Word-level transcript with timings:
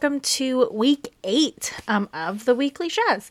welcome 0.00 0.20
to 0.20 0.68
week 0.70 1.12
eight 1.24 1.74
um, 1.88 2.08
of 2.14 2.44
the 2.44 2.54
Weekly 2.54 2.88
Shaz. 2.88 3.30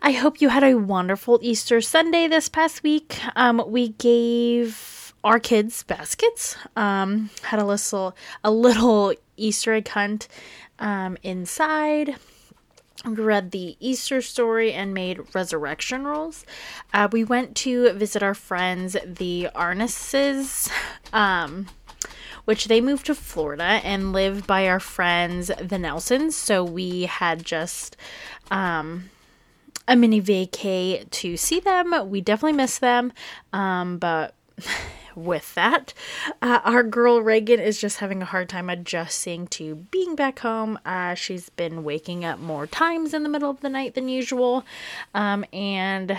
I 0.00 0.12
hope 0.12 0.40
you 0.40 0.50
had 0.50 0.62
a 0.62 0.76
wonderful 0.76 1.40
Easter 1.42 1.80
Sunday 1.80 2.28
this 2.28 2.48
past 2.48 2.84
week. 2.84 3.18
Um, 3.34 3.60
we 3.66 3.88
gave 3.88 5.12
our 5.24 5.40
kids 5.40 5.82
baskets, 5.82 6.54
um, 6.76 7.30
had 7.42 7.58
a 7.58 7.64
little, 7.64 8.14
a 8.44 8.52
little 8.52 9.14
Easter 9.36 9.72
egg 9.72 9.88
hunt 9.88 10.28
um, 10.78 11.16
inside 11.24 12.14
We 13.04 13.14
read 13.14 13.50
the 13.50 13.76
Easter 13.80 14.22
story 14.22 14.72
and 14.72 14.94
made 14.94 15.34
resurrection 15.34 16.04
rolls. 16.04 16.44
Uh, 16.94 17.08
we 17.10 17.24
went 17.24 17.56
to 17.56 17.92
visit 17.94 18.22
our 18.22 18.34
friends, 18.34 18.96
the 19.04 19.48
Arneses, 19.56 20.70
um, 21.12 21.66
which 22.46 22.66
they 22.66 22.80
moved 22.80 23.06
to 23.06 23.14
Florida 23.14 23.80
and 23.84 24.12
live 24.12 24.46
by 24.46 24.66
our 24.66 24.80
friends, 24.80 25.50
the 25.60 25.78
Nelsons. 25.78 26.34
So 26.34 26.64
we 26.64 27.02
had 27.02 27.44
just 27.44 27.96
um, 28.50 29.10
a 29.86 29.94
mini 29.94 30.22
vacay 30.22 31.08
to 31.10 31.36
see 31.36 31.60
them. 31.60 32.08
We 32.08 32.20
definitely 32.20 32.56
miss 32.56 32.78
them, 32.78 33.12
um, 33.52 33.98
but 33.98 34.34
with 35.16 35.54
that. 35.54 35.94
Uh, 36.42 36.60
our 36.64 36.82
girl 36.82 37.20
Reagan 37.20 37.58
is 37.58 37.80
just 37.80 37.98
having 37.98 38.22
a 38.22 38.26
hard 38.26 38.48
time 38.48 38.68
adjusting 38.70 39.46
to 39.48 39.74
being 39.74 40.14
back 40.14 40.40
home. 40.40 40.78
Uh, 40.84 41.14
she's 41.14 41.48
been 41.48 41.82
waking 41.82 42.24
up 42.24 42.38
more 42.38 42.66
times 42.66 43.14
in 43.14 43.22
the 43.22 43.28
middle 43.28 43.50
of 43.50 43.60
the 43.60 43.70
night 43.70 43.94
than 43.94 44.08
usual. 44.08 44.64
Um, 45.14 45.44
and 45.52 46.16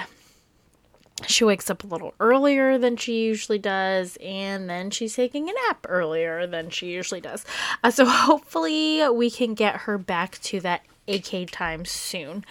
she 1.26 1.44
wakes 1.44 1.70
up 1.70 1.84
a 1.84 1.88
little 1.88 2.14
earlier 2.20 2.78
than 2.78 2.96
she 2.96 3.24
usually 3.26 3.58
does, 3.58 4.18
and 4.22 4.70
then 4.70 4.92
she's 4.92 5.16
taking 5.16 5.50
a 5.50 5.54
nap 5.68 5.86
earlier 5.90 6.46
than 6.46 6.70
she 6.70 6.92
usually 6.92 7.22
does. 7.22 7.46
Uh, 7.84 7.90
so 7.92 8.06
hopefully, 8.08 9.08
we 9.10 9.32
can 9.32 9.54
get 9.54 9.82
her 9.82 9.98
back 9.98 10.40
to 10.42 10.60
that 10.62 10.82
AK 11.08 11.50
time 11.52 11.86
soon. 11.86 12.46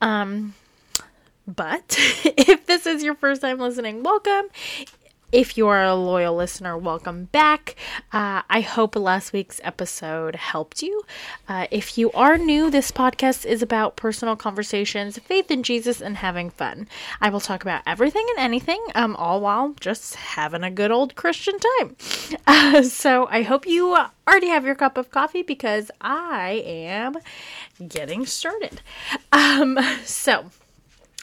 Um, 0.00 0.54
but 1.46 1.96
if 2.24 2.66
this 2.66 2.86
is 2.86 3.02
your 3.02 3.14
first 3.14 3.42
time 3.42 3.58
listening, 3.58 4.02
welcome. 4.02 4.46
If 5.32 5.58
you 5.58 5.66
are 5.66 5.82
a 5.82 5.96
loyal 5.96 6.36
listener, 6.36 6.78
welcome 6.78 7.24
back. 7.24 7.74
Uh, 8.12 8.42
I 8.48 8.60
hope 8.60 8.94
last 8.94 9.32
week's 9.32 9.60
episode 9.64 10.36
helped 10.36 10.84
you. 10.84 11.02
Uh, 11.48 11.66
if 11.72 11.98
you 11.98 12.12
are 12.12 12.38
new, 12.38 12.70
this 12.70 12.92
podcast 12.92 13.44
is 13.44 13.60
about 13.60 13.96
personal 13.96 14.36
conversations, 14.36 15.18
faith 15.18 15.50
in 15.50 15.64
Jesus, 15.64 16.00
and 16.00 16.18
having 16.18 16.48
fun. 16.48 16.86
I 17.20 17.30
will 17.30 17.40
talk 17.40 17.62
about 17.62 17.82
everything 17.86 18.24
and 18.30 18.38
anything, 18.38 18.80
um, 18.94 19.16
all 19.16 19.40
while 19.40 19.74
just 19.80 20.14
having 20.14 20.62
a 20.62 20.70
good 20.70 20.92
old 20.92 21.16
Christian 21.16 21.58
time. 21.58 21.96
Uh, 22.48 22.82
so 22.82 23.26
I 23.30 23.42
hope 23.42 23.66
you 23.66 23.96
already 24.28 24.48
have 24.48 24.64
your 24.64 24.74
cup 24.76 24.96
of 24.96 25.10
coffee 25.10 25.42
because 25.42 25.90
I 26.00 26.62
am 26.64 27.16
getting 27.88 28.24
started. 28.24 28.80
Um, 29.32 29.78
so 30.04 30.46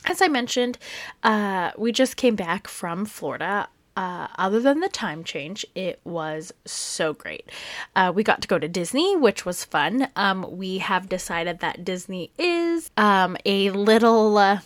as 0.05 0.21
I 0.21 0.27
mentioned, 0.27 0.77
uh, 1.23 1.71
we 1.77 1.91
just 1.91 2.17
came 2.17 2.35
back 2.35 2.67
from 2.67 3.05
Florida 3.05 3.69
uh, 3.95 4.27
other 4.37 4.59
than 4.59 4.79
the 4.79 4.89
time 4.89 5.23
change, 5.23 5.65
it 5.75 5.99
was 6.03 6.51
so 6.65 7.13
great. 7.13 7.47
Uh, 7.95 8.11
we 8.13 8.23
got 8.23 8.41
to 8.41 8.47
go 8.47 8.57
to 8.57 8.67
Disney, 8.67 9.15
which 9.15 9.45
was 9.45 9.63
fun. 9.63 10.07
Um, 10.15 10.57
we 10.57 10.79
have 10.79 11.07
decided 11.07 11.59
that 11.59 11.85
Disney 11.85 12.31
is 12.37 12.89
um, 12.97 13.37
a 13.45 13.69
little. 13.69 14.35
Uh, 14.37 14.61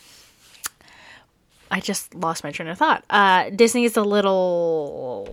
I 1.69 1.81
just 1.81 2.16
lost 2.16 2.44
my 2.44 2.52
train 2.52 2.69
of 2.69 2.78
thought. 2.78 3.03
Uh, 3.09 3.50
Disney 3.50 3.84
is 3.84 3.97
a 3.97 4.03
little. 4.03 5.24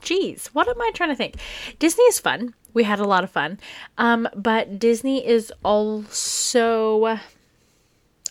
Geez, 0.00 0.46
what 0.48 0.68
am 0.68 0.80
I 0.80 0.90
trying 0.94 1.10
to 1.10 1.16
think? 1.16 1.36
Disney 1.78 2.04
is 2.04 2.18
fun. 2.18 2.54
We 2.74 2.84
had 2.84 3.00
a 3.00 3.04
lot 3.04 3.24
of 3.24 3.30
fun. 3.30 3.58
Um, 3.98 4.28
but 4.34 4.78
Disney 4.78 5.26
is 5.26 5.52
also 5.62 7.04
a 7.06 7.20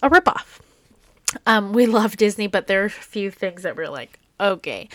ripoff 0.03 0.59
um, 1.45 1.73
we 1.73 1.85
love 1.85 2.17
Disney, 2.17 2.47
but 2.47 2.67
there 2.67 2.83
are 2.83 2.85
a 2.85 2.89
few 2.89 3.31
things 3.31 3.63
that 3.63 3.75
we're 3.75 3.89
like, 3.89 4.19
okay. 4.39 4.89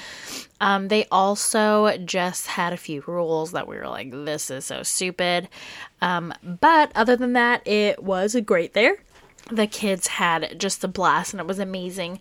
Um, 0.61 0.89
they 0.89 1.07
also 1.11 1.97
just 1.99 2.47
had 2.49 2.73
a 2.73 2.77
few 2.79 3.03
rules 3.07 3.53
that 3.53 3.69
we 3.69 3.77
were 3.77 3.89
like, 3.89 4.11
this 4.11 4.51
is 4.51 4.65
so 4.65 4.83
stupid. 4.83 5.49
Um, 6.01 6.35
but 6.43 6.93
other 6.95 7.17
than 7.17 7.35
that, 7.35 7.67
it 7.67 8.03
was 8.03 8.37
great 8.45 8.75
there. 8.75 8.97
The 9.51 9.67
kids 9.67 10.09
had 10.09 10.59
just 10.59 10.83
a 10.83 10.89
blast, 10.89 11.33
and 11.33 11.41
it 11.41 11.47
was 11.47 11.61
amazing 11.61 12.19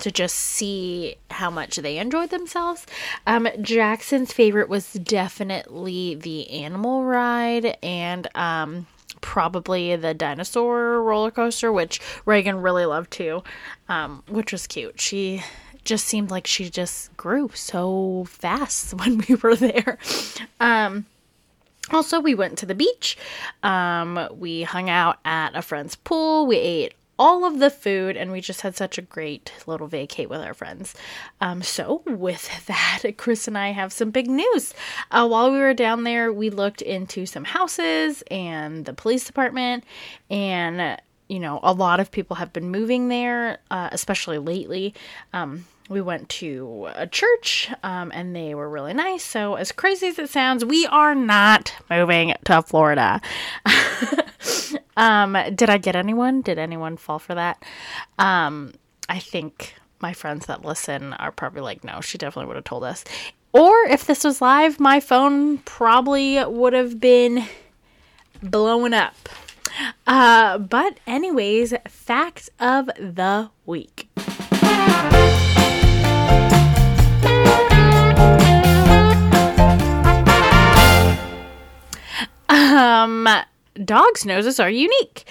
to 0.00 0.10
just 0.10 0.36
see 0.36 1.16
how 1.30 1.50
much 1.50 1.76
they 1.76 1.98
enjoyed 1.98 2.30
themselves. 2.30 2.86
Um, 3.26 3.48
Jackson's 3.60 4.32
favorite 4.32 4.68
was 4.68 4.92
definitely 4.92 6.14
the 6.14 6.50
animal 6.50 7.04
ride, 7.04 7.78
and 7.82 8.28
um, 8.34 8.86
probably 9.20 9.96
the 9.96 10.14
dinosaur 10.14 11.02
roller 11.02 11.30
coaster, 11.30 11.72
which 11.72 12.00
Reagan 12.24 12.60
really 12.60 12.86
loved 12.86 13.10
too, 13.10 13.42
um, 13.88 14.22
which 14.28 14.52
was 14.52 14.66
cute. 14.66 15.00
She 15.00 15.42
just 15.84 16.06
seemed 16.06 16.30
like 16.30 16.46
she 16.46 16.70
just 16.70 17.16
grew 17.16 17.50
so 17.54 18.24
fast 18.28 18.94
when 18.98 19.22
we 19.28 19.34
were 19.36 19.56
there. 19.56 19.98
Um, 20.58 21.06
also, 21.90 22.20
we 22.20 22.34
went 22.34 22.58
to 22.58 22.66
the 22.66 22.74
beach. 22.74 23.16
Um, 23.62 24.28
we 24.32 24.62
hung 24.62 24.88
out 24.88 25.18
at 25.24 25.56
a 25.56 25.62
friend's 25.62 25.96
pool. 25.96 26.46
We 26.46 26.56
ate 26.56 26.94
all 27.20 27.44
of 27.44 27.58
the 27.58 27.68
food, 27.68 28.16
and 28.16 28.32
we 28.32 28.40
just 28.40 28.62
had 28.62 28.74
such 28.74 28.96
a 28.96 29.02
great 29.02 29.52
little 29.66 29.86
vacate 29.86 30.30
with 30.30 30.40
our 30.40 30.54
friends. 30.54 30.94
Um, 31.38 31.60
so, 31.60 32.02
with 32.06 32.48
that, 32.66 33.02
Chris 33.18 33.46
and 33.46 33.58
I 33.58 33.72
have 33.72 33.92
some 33.92 34.10
big 34.10 34.28
news. 34.28 34.72
Uh, 35.10 35.28
while 35.28 35.52
we 35.52 35.58
were 35.58 35.74
down 35.74 36.04
there, 36.04 36.32
we 36.32 36.48
looked 36.48 36.80
into 36.80 37.26
some 37.26 37.44
houses 37.44 38.24
and 38.30 38.86
the 38.86 38.94
police 38.94 39.24
department, 39.24 39.84
and 40.30 40.98
you 41.28 41.38
know, 41.38 41.60
a 41.62 41.72
lot 41.72 42.00
of 42.00 42.10
people 42.10 42.36
have 42.36 42.52
been 42.52 42.70
moving 42.70 43.08
there, 43.08 43.58
uh, 43.70 43.90
especially 43.92 44.38
lately. 44.38 44.94
Um, 45.32 45.66
we 45.90 46.00
went 46.00 46.28
to 46.28 46.88
a 46.94 47.06
church 47.06 47.70
um, 47.82 48.10
and 48.14 48.34
they 48.34 48.54
were 48.54 48.68
really 48.68 48.94
nice. 48.94 49.22
So, 49.22 49.56
as 49.56 49.72
crazy 49.72 50.06
as 50.06 50.18
it 50.18 50.30
sounds, 50.30 50.64
we 50.64 50.86
are 50.86 51.14
not 51.14 51.74
moving 51.90 52.34
to 52.46 52.62
Florida. 52.62 53.20
um, 55.00 55.36
did 55.54 55.70
I 55.70 55.78
get 55.78 55.96
anyone? 55.96 56.42
Did 56.42 56.58
anyone 56.58 56.98
fall 56.98 57.18
for 57.18 57.34
that? 57.34 57.64
Um, 58.18 58.74
I 59.08 59.18
think 59.18 59.74
my 60.00 60.12
friends 60.12 60.46
that 60.46 60.64
listen 60.64 61.14
are 61.14 61.32
probably 61.32 61.62
like, 61.62 61.82
no, 61.84 62.00
she 62.00 62.18
definitely 62.18 62.48
would 62.48 62.56
have 62.56 62.64
told 62.64 62.84
us. 62.84 63.04
Or 63.52 63.74
if 63.88 64.04
this 64.04 64.22
was 64.24 64.40
live, 64.40 64.78
my 64.78 65.00
phone 65.00 65.58
probably 65.58 66.44
would 66.44 66.74
have 66.74 67.00
been 67.00 67.46
blown 68.42 68.92
up. 68.92 69.28
Uh, 70.06 70.58
but, 70.58 71.00
anyways, 71.06 71.72
fact 71.88 72.50
of 72.60 72.86
the 72.98 73.50
week. 73.64 74.08
Um, 82.48 83.28
dogs' 83.84 84.24
noses 84.26 84.60
are 84.60 84.70
unique. 84.70 85.24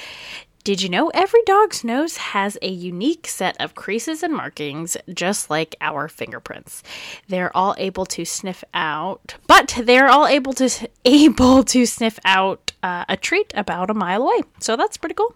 Did 0.66 0.82
you 0.82 0.90
know 0.90 1.10
every 1.14 1.42
dog's 1.46 1.84
nose 1.84 2.18
has 2.18 2.58
a 2.62 2.70
unique 2.70 3.28
set 3.28 3.56
of 3.62 3.76
creases 3.76 4.22
and 4.22 4.34
markings, 4.34 4.98
just 5.14 5.50
like 5.50 5.76
our 5.80 6.08
fingerprints? 6.10 6.84
They're 7.28 7.56
all 7.56 7.76
able 7.78 8.06
to 8.08 8.26
sniff 8.26 8.64
out, 8.74 9.36
but 9.48 9.80
they're 9.84 10.10
all 10.10 10.28
able 10.28 10.54
to 10.54 10.70
able 11.06 11.64
to 11.64 11.86
sniff 11.86 12.20
out 12.26 12.74
uh, 12.84 13.06
a 13.08 13.16
treat 13.16 13.54
about 13.56 13.90
a 13.90 13.94
mile 13.94 14.24
away. 14.24 14.42
So 14.60 14.76
that's 14.76 14.98
pretty 14.98 15.16
cool. 15.16 15.34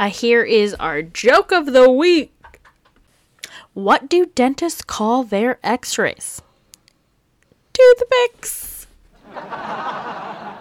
Uh, 0.00 0.08
here 0.08 0.42
is 0.42 0.74
our 0.74 1.02
joke 1.02 1.52
of 1.52 1.66
the 1.66 1.90
week. 1.90 2.32
What 3.74 4.08
do 4.08 4.26
dentists 4.34 4.82
call 4.82 5.24
their 5.24 5.58
X-rays? 5.62 6.40
Toothpicks. 7.74 8.86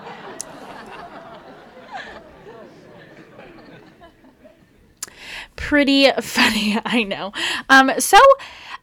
pretty 5.64 6.12
funny, 6.22 6.78
I 6.86 7.04
know. 7.04 7.32
Um, 7.70 7.92
so 8.00 8.18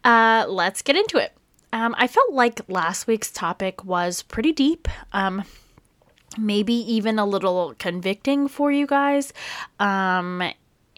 uh, 0.05 0.47
let's 0.49 0.83
get 0.83 0.97
into 0.97 1.19
it. 1.19 1.33
Um, 1.73 1.95
I 1.99 2.07
felt 2.07 2.33
like 2.33 2.61
last 2.69 3.07
week's 3.07 3.31
topic 3.31 3.85
was 3.85 4.23
pretty 4.23 4.53
deep. 4.53 4.89
Um, 5.13 5.45
maybe 6.39 6.75
even 6.75 7.19
a 7.19 7.27
little 7.27 7.75
convicting 7.79 8.49
for 8.49 8.73
you 8.73 8.87
guys. 8.87 9.33
Um, 9.79 10.43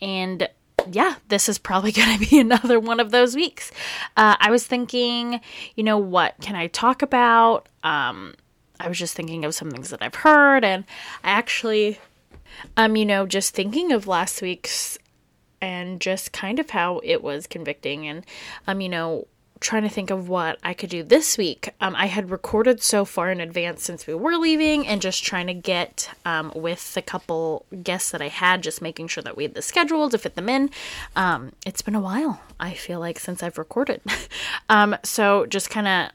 and 0.00 0.48
yeah, 0.90 1.16
this 1.28 1.48
is 1.48 1.58
probably 1.58 1.92
going 1.92 2.18
to 2.18 2.30
be 2.30 2.38
another 2.38 2.78
one 2.80 3.00
of 3.00 3.10
those 3.10 3.34
weeks. 3.34 3.70
Uh, 4.16 4.36
I 4.38 4.50
was 4.50 4.66
thinking, 4.66 5.40
you 5.74 5.84
know, 5.84 5.98
what 5.98 6.34
can 6.40 6.54
I 6.54 6.68
talk 6.68 7.02
about? 7.02 7.68
Um, 7.82 8.34
I 8.80 8.88
was 8.88 8.98
just 8.98 9.14
thinking 9.14 9.44
of 9.44 9.54
some 9.54 9.70
things 9.70 9.90
that 9.90 10.02
I've 10.02 10.14
heard, 10.14 10.64
and 10.64 10.84
I 11.22 11.30
actually, 11.30 11.98
um, 12.76 12.96
you 12.96 13.04
know, 13.04 13.26
just 13.26 13.54
thinking 13.54 13.92
of 13.92 14.08
last 14.08 14.42
week's 14.42 14.98
and 15.62 16.00
just 16.00 16.32
kind 16.32 16.58
of 16.58 16.70
how 16.70 17.00
it 17.02 17.22
was 17.22 17.46
convicting 17.46 18.06
and 18.06 18.26
um 18.66 18.82
you 18.82 18.88
know 18.88 19.26
trying 19.62 19.84
to 19.84 19.88
think 19.88 20.10
of 20.10 20.28
what 20.28 20.58
I 20.62 20.74
could 20.74 20.90
do 20.90 21.02
this 21.02 21.38
week. 21.38 21.70
Um, 21.80 21.94
I 21.96 22.06
had 22.06 22.30
recorded 22.30 22.82
so 22.82 23.04
far 23.04 23.30
in 23.30 23.40
advance 23.40 23.82
since 23.82 24.06
we 24.06 24.14
were 24.14 24.36
leaving 24.36 24.86
and 24.86 25.00
just 25.00 25.24
trying 25.24 25.46
to 25.46 25.54
get 25.54 26.10
um, 26.24 26.52
with 26.54 26.92
the 26.94 27.00
couple 27.00 27.64
guests 27.82 28.10
that 28.10 28.20
I 28.20 28.28
had, 28.28 28.62
just 28.62 28.82
making 28.82 29.06
sure 29.08 29.22
that 29.22 29.36
we 29.36 29.44
had 29.44 29.54
the 29.54 29.62
schedule 29.62 30.10
to 30.10 30.18
fit 30.18 30.34
them 30.34 30.48
in. 30.48 30.70
Um, 31.16 31.52
it's 31.64 31.80
been 31.80 31.94
a 31.94 32.00
while, 32.00 32.40
I 32.58 32.74
feel 32.74 33.00
like, 33.00 33.18
since 33.18 33.42
I've 33.42 33.56
recorded. 33.56 34.02
Um, 34.68 34.96
so 35.02 35.44
just 35.46 35.70
kind 35.70 35.86
of 35.86 36.10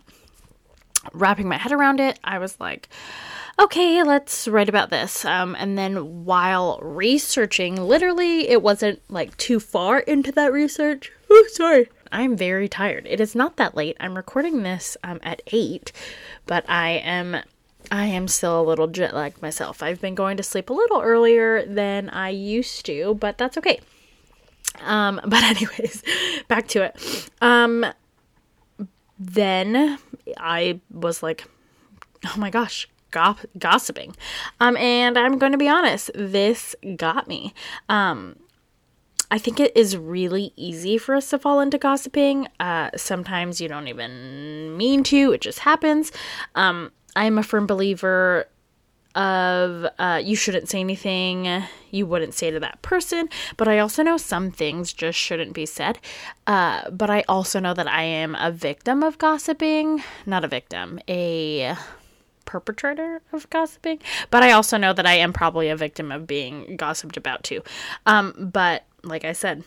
wrapping 1.13 1.47
my 1.47 1.57
head 1.57 1.71
around 1.71 1.99
it, 1.99 2.19
I 2.23 2.39
was 2.39 2.59
like, 2.59 2.89
okay, 3.59 4.03
let's 4.03 4.47
write 4.47 4.69
about 4.69 4.89
this. 4.89 5.25
Um, 5.25 5.55
and 5.57 5.77
then 5.77 6.25
while 6.25 6.79
researching, 6.81 7.75
literally, 7.75 8.47
it 8.49 8.61
wasn't 8.61 9.01
like 9.09 9.35
too 9.37 9.59
far 9.59 9.99
into 9.99 10.31
that 10.33 10.53
research. 10.53 11.11
Oh, 11.29 11.47
sorry. 11.51 11.89
I'm 12.11 12.37
very 12.37 12.69
tired. 12.69 13.05
It 13.09 13.19
is 13.19 13.35
not 13.35 13.57
that 13.57 13.75
late. 13.75 13.97
I'm 13.99 14.15
recording 14.15 14.63
this 14.63 14.95
um, 15.03 15.19
at 15.23 15.41
8, 15.47 15.91
but 16.45 16.63
I 16.69 16.91
am 16.91 17.41
I 17.89 18.05
am 18.05 18.27
still 18.27 18.59
a 18.59 18.63
little 18.63 18.87
jet 18.87 19.15
lagged 19.15 19.41
myself. 19.41 19.81
I've 19.81 20.01
been 20.01 20.15
going 20.15 20.37
to 20.37 20.43
sleep 20.43 20.69
a 20.69 20.73
little 20.73 21.01
earlier 21.01 21.65
than 21.65 22.09
I 22.09 22.29
used 22.29 22.85
to, 22.87 23.15
but 23.15 23.37
that's 23.37 23.57
okay. 23.57 23.79
Um, 24.81 25.21
but 25.25 25.43
anyways, 25.43 26.03
back 26.47 26.67
to 26.69 26.83
it. 26.83 27.29
Um, 27.41 27.85
then 29.19 29.99
I 30.37 30.79
was 30.91 31.23
like, 31.23 31.45
oh 32.25 32.35
my 32.37 32.49
gosh, 32.49 32.87
go- 33.11 33.37
gossiping. 33.57 34.15
Um, 34.59 34.77
and 34.77 35.17
I'm 35.17 35.37
going 35.37 35.51
to 35.51 35.57
be 35.57 35.69
honest, 35.69 36.11
this 36.13 36.75
got 36.95 37.27
me. 37.27 37.53
Um, 37.89 38.37
I 39.29 39.37
think 39.37 39.59
it 39.59 39.75
is 39.75 39.97
really 39.97 40.53
easy 40.55 40.97
for 40.97 41.15
us 41.15 41.29
to 41.31 41.39
fall 41.39 41.59
into 41.59 41.77
gossiping. 41.77 42.47
Uh, 42.59 42.91
sometimes 42.95 43.59
you 43.59 43.67
don't 43.67 43.87
even 43.87 44.77
mean 44.77 45.03
to, 45.03 45.33
it 45.33 45.41
just 45.41 45.59
happens. 45.59 46.11
Um, 46.55 46.91
I'm 47.15 47.37
a 47.37 47.43
firm 47.43 47.67
believer 47.67 48.47
of 49.17 49.87
uh, 49.97 50.21
you 50.23 50.35
shouldn't 50.35 50.69
say 50.69 50.79
anything 50.79 51.63
you 51.89 52.05
wouldn't 52.05 52.35
say 52.35 52.51
to 52.51 52.59
that 52.59 52.81
person, 52.81 53.29
but 53.57 53.67
I 53.67 53.79
also 53.79 54.03
know 54.03 54.17
some 54.17 54.51
things 54.51 54.93
just 54.93 55.17
shouldn't 55.17 55.53
be 55.53 55.65
said. 55.65 55.97
Uh, 56.45 56.89
but 56.91 57.09
I 57.09 57.23
also 57.27 57.59
know 57.59 57.73
that 57.73 57.87
I 57.87 58.03
am 58.03 58.35
a 58.35 58.51
victim 58.51 59.03
of 59.03 59.17
gossiping, 59.17 60.03
not 60.25 60.43
a 60.43 60.47
victim, 60.47 60.99
a 61.07 61.75
perpetrator 62.45 63.21
of 63.33 63.49
gossiping. 63.49 63.99
But 64.29 64.43
I 64.43 64.51
also 64.51 64.77
know 64.77 64.93
that 64.93 65.05
I 65.05 65.13
am 65.13 65.33
probably 65.33 65.69
a 65.69 65.75
victim 65.75 66.11
of 66.11 66.27
being 66.27 66.77
gossiped 66.77 67.17
about 67.17 67.43
too. 67.43 67.63
Um, 68.05 68.33
but 68.37 68.85
like 69.03 69.25
I 69.25 69.33
said, 69.33 69.63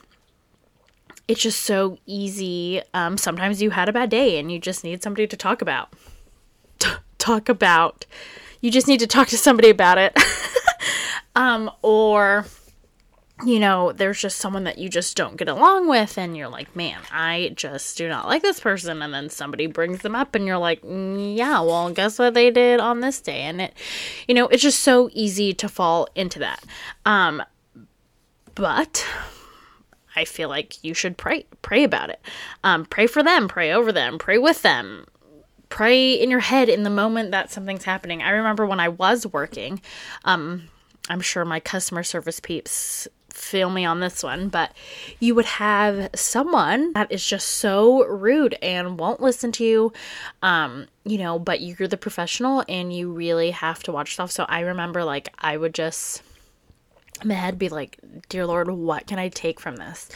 it's 1.27 1.43
just 1.43 1.61
so 1.61 1.99
easy. 2.07 2.83
Um, 2.95 3.17
sometimes 3.17 3.61
you 3.61 3.71
had 3.71 3.89
a 3.89 3.93
bad 3.93 4.11
day 4.11 4.39
and 4.39 4.51
you 4.51 4.59
just 4.59 4.85
need 4.85 5.03
somebody 5.03 5.27
to 5.27 5.37
talk 5.37 5.61
about. 5.61 5.93
T- 6.79 6.91
talk 7.19 7.49
about. 7.49 8.07
You 8.61 8.71
just 8.71 8.89
need 8.89 9.01
to 9.01 9.07
talk 9.07 9.29
to 9.29 9.39
somebody 9.39 9.71
about 9.71 9.99
it. 9.99 10.17
um, 11.37 11.71
or 11.83 12.45
you 13.45 13.59
know, 13.59 13.93
there's 13.93 14.21
just 14.21 14.39
someone 14.39 14.65
that 14.65 14.79
you 14.79 14.89
just 14.89 15.17
don't 15.17 15.37
get 15.37 15.49
along 15.49 15.89
with, 15.89 16.19
and 16.19 16.37
you're 16.37 16.49
like, 16.49 16.75
man, 16.77 16.99
I 17.11 17.53
just 17.55 17.97
do 17.97 18.09
not 18.09 18.27
like 18.27 18.43
this 18.43 18.61
person. 18.61 19.03
And 19.03 19.15
then 19.15 19.31
somebody 19.31 19.67
brings 19.67 20.03
them 20.03 20.15
up, 20.15 20.35
and 20.35 20.47
you're 20.47 20.59
like, 20.59 20.83
mm, 20.83 21.37
yeah, 21.37 21.61
well, 21.61 21.91
guess 21.91 22.19
what 22.19 22.35
they 22.35 22.51
did 22.51 22.81
on 22.81 23.01
this 23.01 23.21
day? 23.21 23.43
And 23.43 23.61
it, 23.63 23.75
you 24.29 24.35
know, 24.35 24.49
it's 24.49 24.63
just 24.63 24.81
so 24.81 25.09
easy 25.13 25.53
to 25.55 25.69
fall 25.69 26.09
into 26.15 26.39
that. 26.41 26.65
Um, 27.07 27.43
but 28.55 29.07
I 30.17 30.25
feel 30.25 30.49
like 30.49 30.83
you 30.85 30.93
should 30.93 31.17
pray, 31.17 31.47
pray 31.63 31.85
about 31.85 32.11
it. 32.11 32.21
Um, 32.63 32.85
pray 32.85 33.07
for 33.07 33.23
them, 33.23 33.49
pray 33.49 33.73
over 33.73 33.93
them, 33.93 34.19
pray 34.19 34.39
with 34.39 34.63
them, 34.63 35.07
pray 35.71 36.13
in 36.13 36.31
your 36.31 36.41
head 36.41 36.69
in 36.69 36.83
the 36.83 36.91
moment 36.91 37.31
that 37.31 37.51
something's 37.51 37.85
happening. 37.85 38.23
I 38.23 38.31
remember 38.31 38.67
when 38.67 38.81
I 38.81 38.89
was 38.89 39.27
working, 39.27 39.81
um, 40.25 40.69
I'm 41.09 41.21
sure 41.21 41.45
my 41.45 41.61
customer 41.61 42.03
service 42.03 42.41
peeps 42.41 43.09
feel 43.33 43.71
me 43.71 43.85
on 43.85 44.01
this 44.01 44.23
one, 44.23 44.49
but 44.49 44.73
you 45.19 45.35
would 45.35 45.47
have 45.47 46.11
someone 46.15 46.93
that 46.93 47.11
is 47.11 47.25
just 47.25 47.49
so 47.49 48.05
rude 48.05 48.57
and 48.61 48.99
won't 48.99 49.21
listen 49.21 49.53
to 49.53 49.65
you. 49.65 49.93
Um, 50.43 50.87
you 51.05 51.19
know, 51.19 51.39
but 51.39 51.61
you're 51.61 51.89
the 51.89 51.97
professional 51.97 52.65
and 52.69 52.93
you 52.93 53.11
really 53.11 53.53
have 53.53 53.83
to 53.85 53.93
watch 53.93 54.11
yourself. 54.11 54.31
So 54.33 54.45
I 54.49 54.61
remember 54.61 55.05
like 55.05 55.29
I 55.39 55.57
would 55.57 55.75
just 55.75 56.23
my 57.25 57.35
head 57.35 57.59
be 57.59 57.69
like, 57.69 57.99
Dear 58.29 58.47
Lord, 58.47 58.71
what 58.71 59.07
can 59.07 59.19
I 59.19 59.29
take 59.29 59.61
from 59.61 59.77
this? 59.77 60.09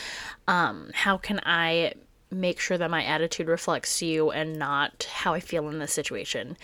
Um, 0.49 0.91
how 0.95 1.19
can 1.19 1.41
I 1.45 1.95
make 2.41 2.61
sure 2.61 2.79
that 2.79 2.91
my 2.91 3.05
attitude 3.05 3.49
reflects 3.49 4.03
you 4.03 4.31
and 4.31 4.59
not 4.59 5.09
how 5.13 5.35
I 5.35 5.41
feel 5.41 5.69
in 5.69 5.79
this 5.79 5.93
situation? 5.93 6.57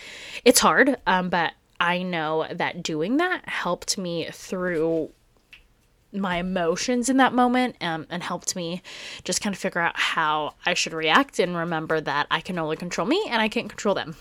It's 0.45 0.59
hard, 0.59 0.97
um, 1.07 1.29
but 1.29 1.53
I 1.79 2.03
know 2.03 2.45
that 2.51 2.83
doing 2.83 3.17
that 3.17 3.47
helped 3.47 3.97
me 3.97 4.29
through 4.31 5.11
my 6.13 6.37
emotions 6.37 7.09
in 7.09 7.17
that 7.17 7.33
moment 7.33 7.75
um, 7.81 8.05
and 8.09 8.21
helped 8.21 8.55
me 8.55 8.81
just 9.23 9.41
kind 9.41 9.55
of 9.55 9.59
figure 9.59 9.81
out 9.81 9.97
how 9.97 10.53
I 10.65 10.73
should 10.73 10.93
react 10.93 11.39
and 11.39 11.55
remember 11.55 12.01
that 12.01 12.27
I 12.29 12.41
can 12.41 12.59
only 12.59 12.75
control 12.75 13.07
me 13.07 13.25
and 13.29 13.41
I 13.41 13.47
can't 13.47 13.69
control 13.69 13.95
them. 13.95 14.15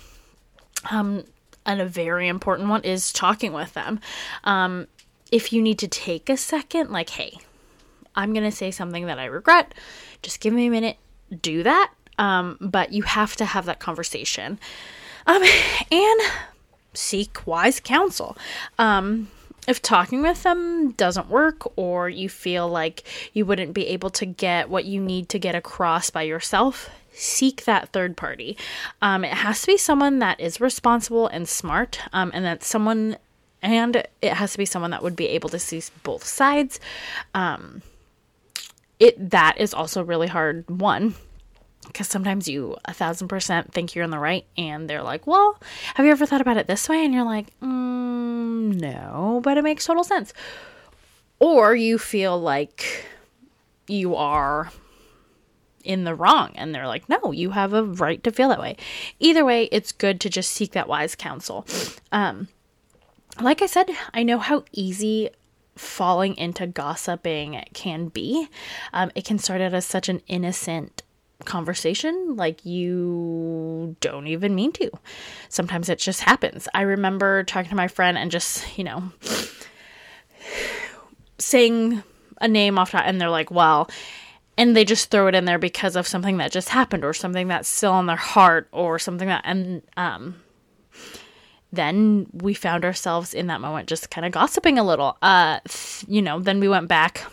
Um, 0.91 1.25
and 1.67 1.81
a 1.81 1.87
very 1.87 2.29
important 2.29 2.69
one 2.69 2.83
is 2.83 3.13
talking 3.13 3.53
with 3.53 3.75
them. 3.75 4.01
Um, 4.45 4.87
if 5.31 5.53
you 5.53 5.63
need 5.63 5.79
to 5.81 5.89
take 5.89 6.29
a 6.29 6.37
second, 6.37 6.91
like, 6.91 7.11
hey, 7.11 7.39
I'm 8.15 8.33
going 8.33 8.45
to 8.45 8.57
say 8.57 8.71
something 8.71 9.07
that 9.07 9.19
I 9.19 9.27
regret, 9.27 9.75
just 10.23 10.41
give 10.41 10.53
me 10.53 10.67
a 10.67 10.71
minute, 10.71 10.97
do 11.43 11.63
that. 11.63 11.93
Um, 12.19 12.59
but 12.61 12.93
you 12.93 13.03
have 13.03 13.37
to 13.37 13.45
have 13.45 13.65
that 13.67 13.79
conversation. 13.81 14.59
Um, 15.27 15.43
and 15.93 16.21
seek 16.93 17.47
wise 17.47 17.81
counsel. 17.81 18.37
Um, 18.79 19.29
if 19.67 19.81
talking 19.81 20.23
with 20.23 20.43
them 20.43 20.93
doesn't 20.93 21.29
work 21.29 21.71
or 21.77 22.09
you 22.09 22.29
feel 22.29 22.69
like 22.69 23.05
you 23.33 23.45
wouldn't 23.45 23.75
be 23.75 23.87
able 23.89 24.11
to 24.11 24.27
get 24.27 24.69
what 24.69 24.85
you 24.85 25.01
need 25.01 25.29
to 25.29 25.39
get 25.39 25.55
across 25.55 26.11
by 26.11 26.23
yourself, 26.23 26.91
seek 27.13 27.65
that 27.65 27.91
third 27.91 28.17
party. 28.17 28.57
Um, 29.03 29.25
it 29.25 29.33
has 29.33 29.61
to 29.63 29.67
be 29.69 29.77
someone 29.77 30.19
that 30.21 30.41
is 30.41 30.61
responsible 30.61 31.27
and 31.29 31.49
smart, 31.49 32.01
um, 32.13 32.31
and 32.35 32.45
that 32.45 32.65
someone, 32.65 33.17
and 33.63 33.97
it 34.23 34.33
has 34.33 34.53
to 34.53 34.59
be 34.59 34.65
someone 34.65 34.91
that 34.93 35.03
would 35.03 35.17
be 35.17 35.29
able 35.29 35.51
to 35.51 35.59
see 35.59 35.83
both 36.03 36.25
sides. 36.25 36.81
Um, 37.35 37.83
it 39.01 39.31
that 39.31 39.59
is 39.59 39.75
also 39.75 40.05
really 40.05 40.29
hard. 40.29 40.69
One, 40.71 41.15
because 41.87 42.07
sometimes 42.07 42.47
you 42.47 42.77
a 42.85 42.93
thousand 42.93 43.29
percent 43.29 43.73
think 43.73 43.95
you're 43.95 44.05
in 44.05 44.11
the 44.11 44.19
right 44.19 44.45
and 44.57 44.89
they're 44.89 45.03
like 45.03 45.27
well 45.27 45.59
have 45.95 46.05
you 46.05 46.13
ever 46.13 46.27
thought 46.27 46.41
about 46.41 46.59
it 46.59 46.69
this 46.69 46.89
way? 46.89 47.05
And 47.05 47.13
you're 47.13 47.25
like 47.25 47.59
mm, 47.61 48.75
no 48.81 49.41
but 49.43 49.59
it 49.59 49.65
makes 49.65 49.87
total 49.87 50.05
sense. 50.05 50.33
Or 51.39 51.75
you 51.75 51.99
feel 51.99 52.39
like 52.39 53.07
you 53.89 54.15
are 54.15 54.71
in 55.83 56.05
the 56.05 56.15
wrong 56.15 56.53
and 56.55 56.75
they're 56.75 56.87
like 56.87 57.09
no 57.09 57.33
you 57.33 57.51
have 57.51 57.73
a 57.73 57.83
right 57.83 58.23
to 58.23 58.31
feel 58.31 58.51
that 58.51 58.61
way. 58.61 58.77
Either 59.19 59.45
way 59.45 59.65
it's 59.73 59.91
good 59.91 60.21
to 60.21 60.29
just 60.29 60.53
seek 60.53 60.73
that 60.73 60.89
wise 60.89 61.15
counsel. 61.15 61.67
Um 62.13 62.49
like 63.41 63.63
i 63.63 63.67
said 63.67 63.89
i 64.13 64.23
know 64.23 64.39
how 64.39 64.65
easy 64.73 65.31
falling 65.77 66.37
into 66.37 66.67
gossiping 66.67 67.63
can 67.73 68.09
be 68.09 68.49
um, 68.93 69.11
it 69.15 69.25
can 69.25 69.39
start 69.39 69.61
out 69.61 69.73
as 69.73 69.87
such 69.87 70.09
an 70.09 70.21
innocent 70.27 71.03
conversation 71.45 72.37
like 72.37 72.65
you 72.65 73.97
don't 74.01 74.27
even 74.27 74.55
mean 74.55 74.73
to. 74.73 74.91
Sometimes 75.49 75.89
it 75.89 75.99
just 75.99 76.23
happens. 76.23 76.69
I 76.75 76.83
remember 76.83 77.45
talking 77.45 77.71
to 77.71 77.77
my 77.77 77.89
friend 77.89 78.19
and 78.19 78.31
just, 78.31 78.79
you 78.79 78.85
know, 78.85 79.13
saying 81.39 82.03
a 82.41 82.49
name 82.49 82.79
off 82.79 82.93
top 82.93 83.05
and 83.07 83.21
they're 83.21 83.31
like, 83.31 83.51
well, 83.51 83.91
and 84.57 84.77
they 84.77 84.85
just 84.85 85.11
throw 85.11 85.27
it 85.27 85.35
in 85.35 85.45
there 85.45 85.59
because 85.59 85.97
of 85.97 86.07
something 86.07 86.37
that 86.39 86.53
just 86.53 86.69
happened 86.69 87.05
or 87.05 87.15
something 87.15 87.49
that's 87.49 87.69
still 87.69 87.93
on 87.93 88.07
their 88.07 88.17
heart 88.17 88.69
or 88.73 88.99
something 88.99 89.29
that 89.29 89.43
and 89.45 89.83
um 89.97 90.37
then 91.73 92.27
we 92.33 92.55
found 92.55 92.85
ourselves 92.85 93.33
in 93.35 93.47
that 93.47 93.61
moment 93.61 93.89
just 93.89 94.11
kind 94.11 94.27
of 94.27 94.33
gossiping 94.33 94.79
a 94.79 94.85
little. 94.85 95.17
Uh 95.23 95.61
you 96.07 96.23
know, 96.23 96.41
then 96.41 96.61
we 96.61 96.69
went 96.69 96.89
back 96.89 97.25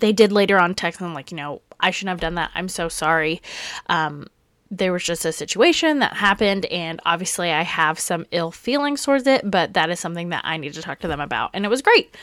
they 0.00 0.12
did 0.12 0.32
later 0.32 0.58
on 0.58 0.74
text 0.74 1.00
them 1.00 1.14
like, 1.14 1.30
you 1.30 1.36
know, 1.36 1.62
I 1.80 1.90
shouldn't 1.90 2.10
have 2.10 2.20
done 2.20 2.36
that. 2.36 2.50
I'm 2.54 2.68
so 2.68 2.88
sorry. 2.88 3.40
Um, 3.88 4.26
there 4.70 4.92
was 4.92 5.02
just 5.02 5.24
a 5.24 5.32
situation 5.32 6.00
that 6.00 6.14
happened, 6.14 6.66
and 6.66 7.00
obviously 7.06 7.50
I 7.50 7.62
have 7.62 7.98
some 7.98 8.26
ill 8.32 8.50
feelings 8.50 9.02
towards 9.02 9.26
it, 9.26 9.50
but 9.50 9.72
that 9.74 9.88
is 9.88 9.98
something 9.98 10.28
that 10.28 10.42
I 10.44 10.58
need 10.58 10.74
to 10.74 10.82
talk 10.82 11.00
to 11.00 11.08
them 11.08 11.20
about, 11.20 11.50
and 11.54 11.64
it 11.64 11.68
was 11.68 11.80
great. 11.80 12.14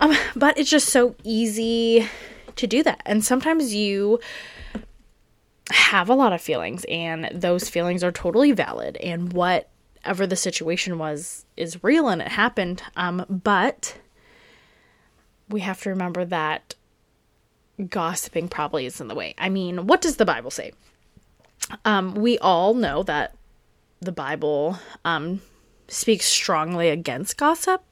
Um, 0.00 0.16
but 0.34 0.56
it's 0.58 0.70
just 0.70 0.88
so 0.88 1.14
easy 1.24 2.08
to 2.56 2.66
do 2.66 2.82
that, 2.84 3.02
and 3.04 3.22
sometimes 3.22 3.74
you 3.74 4.18
have 5.70 6.08
a 6.08 6.14
lot 6.14 6.32
of 6.32 6.40
feelings, 6.40 6.86
and 6.88 7.28
those 7.32 7.68
feelings 7.68 8.02
are 8.02 8.12
totally 8.12 8.52
valid, 8.52 8.96
and 8.96 9.32
whatever 10.04 10.26
the 10.26 10.36
situation 10.36 10.98
was 10.98 11.46
is 11.56 11.82
real 11.82 12.08
and 12.08 12.20
it 12.20 12.28
happened. 12.28 12.82
Um, 12.96 13.24
but 13.28 13.96
we 15.48 15.60
have 15.60 15.80
to 15.82 15.90
remember 15.90 16.26
that 16.26 16.74
gossiping 17.88 18.48
probably 18.48 18.84
is 18.84 19.00
in 19.00 19.08
the 19.08 19.14
way. 19.14 19.34
I 19.38 19.48
mean, 19.48 19.86
what 19.86 20.02
does 20.02 20.16
the 20.16 20.26
Bible 20.26 20.50
say? 20.50 20.72
um, 21.84 22.14
we 22.14 22.38
all 22.38 22.74
know 22.74 23.02
that 23.04 23.34
the 24.00 24.12
Bible 24.12 24.78
um, 25.04 25.40
speaks 25.88 26.26
strongly 26.26 26.88
against 26.90 27.36
gossip, 27.36 27.82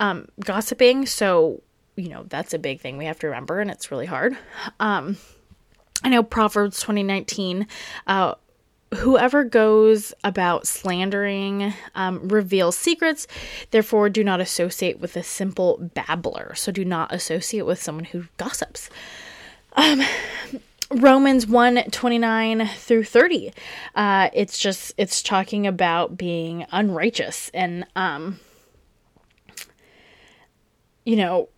um, 0.00 0.26
gossiping. 0.44 1.06
So, 1.06 1.62
you 1.96 2.08
know, 2.08 2.24
that's 2.28 2.54
a 2.54 2.58
big 2.58 2.80
thing 2.80 2.96
we 2.96 3.04
have 3.04 3.18
to 3.20 3.28
remember, 3.28 3.60
and 3.60 3.70
it's 3.70 3.90
really 3.90 4.06
hard. 4.06 4.36
Um, 4.80 5.16
I 6.02 6.08
know 6.08 6.22
Proverbs 6.22 6.80
2019, 6.80 7.66
uh, 8.06 8.34
whoever 8.96 9.44
goes 9.44 10.12
about 10.24 10.66
slandering 10.66 11.72
um, 11.94 12.28
reveals 12.28 12.76
secrets 12.76 13.26
therefore 13.70 14.08
do 14.08 14.24
not 14.24 14.40
associate 14.40 14.98
with 14.98 15.16
a 15.16 15.22
simple 15.22 15.78
babbler. 15.94 16.54
So 16.56 16.72
do 16.72 16.84
not 16.84 17.12
associate 17.12 17.66
with 17.66 17.80
someone 17.80 18.04
who 18.04 18.24
gossips. 18.36 18.90
Um, 19.74 20.02
romans 20.92 21.46
1 21.46 21.84
29 21.92 22.66
through 22.66 23.04
30 23.04 23.52
uh, 23.94 24.28
it's 24.32 24.58
just 24.58 24.92
it's 24.98 25.22
talking 25.22 25.64
about 25.68 26.16
being 26.16 26.66
unrighteous 26.72 27.48
and 27.54 27.86
um, 27.94 28.40
you 31.04 31.14
know 31.14 31.48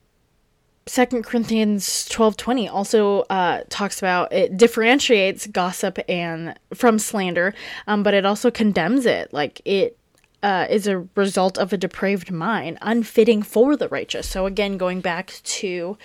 Second 0.86 1.24
Corinthians 1.24 2.08
twelve 2.08 2.36
twenty 2.36 2.68
also 2.68 3.20
uh, 3.30 3.62
talks 3.68 3.98
about 3.98 4.32
it 4.32 4.56
differentiates 4.56 5.46
gossip 5.46 5.98
and 6.08 6.58
from 6.74 6.98
slander, 6.98 7.54
um, 7.86 8.02
but 8.02 8.14
it 8.14 8.26
also 8.26 8.50
condemns 8.50 9.06
it. 9.06 9.32
Like 9.32 9.62
it 9.64 9.96
uh, 10.42 10.66
is 10.68 10.88
a 10.88 11.06
result 11.14 11.56
of 11.56 11.72
a 11.72 11.76
depraved 11.76 12.32
mind, 12.32 12.78
unfitting 12.82 13.44
for 13.44 13.76
the 13.76 13.88
righteous. 13.88 14.28
So 14.28 14.46
again, 14.46 14.76
going 14.76 15.00
back 15.00 15.40
to 15.44 15.96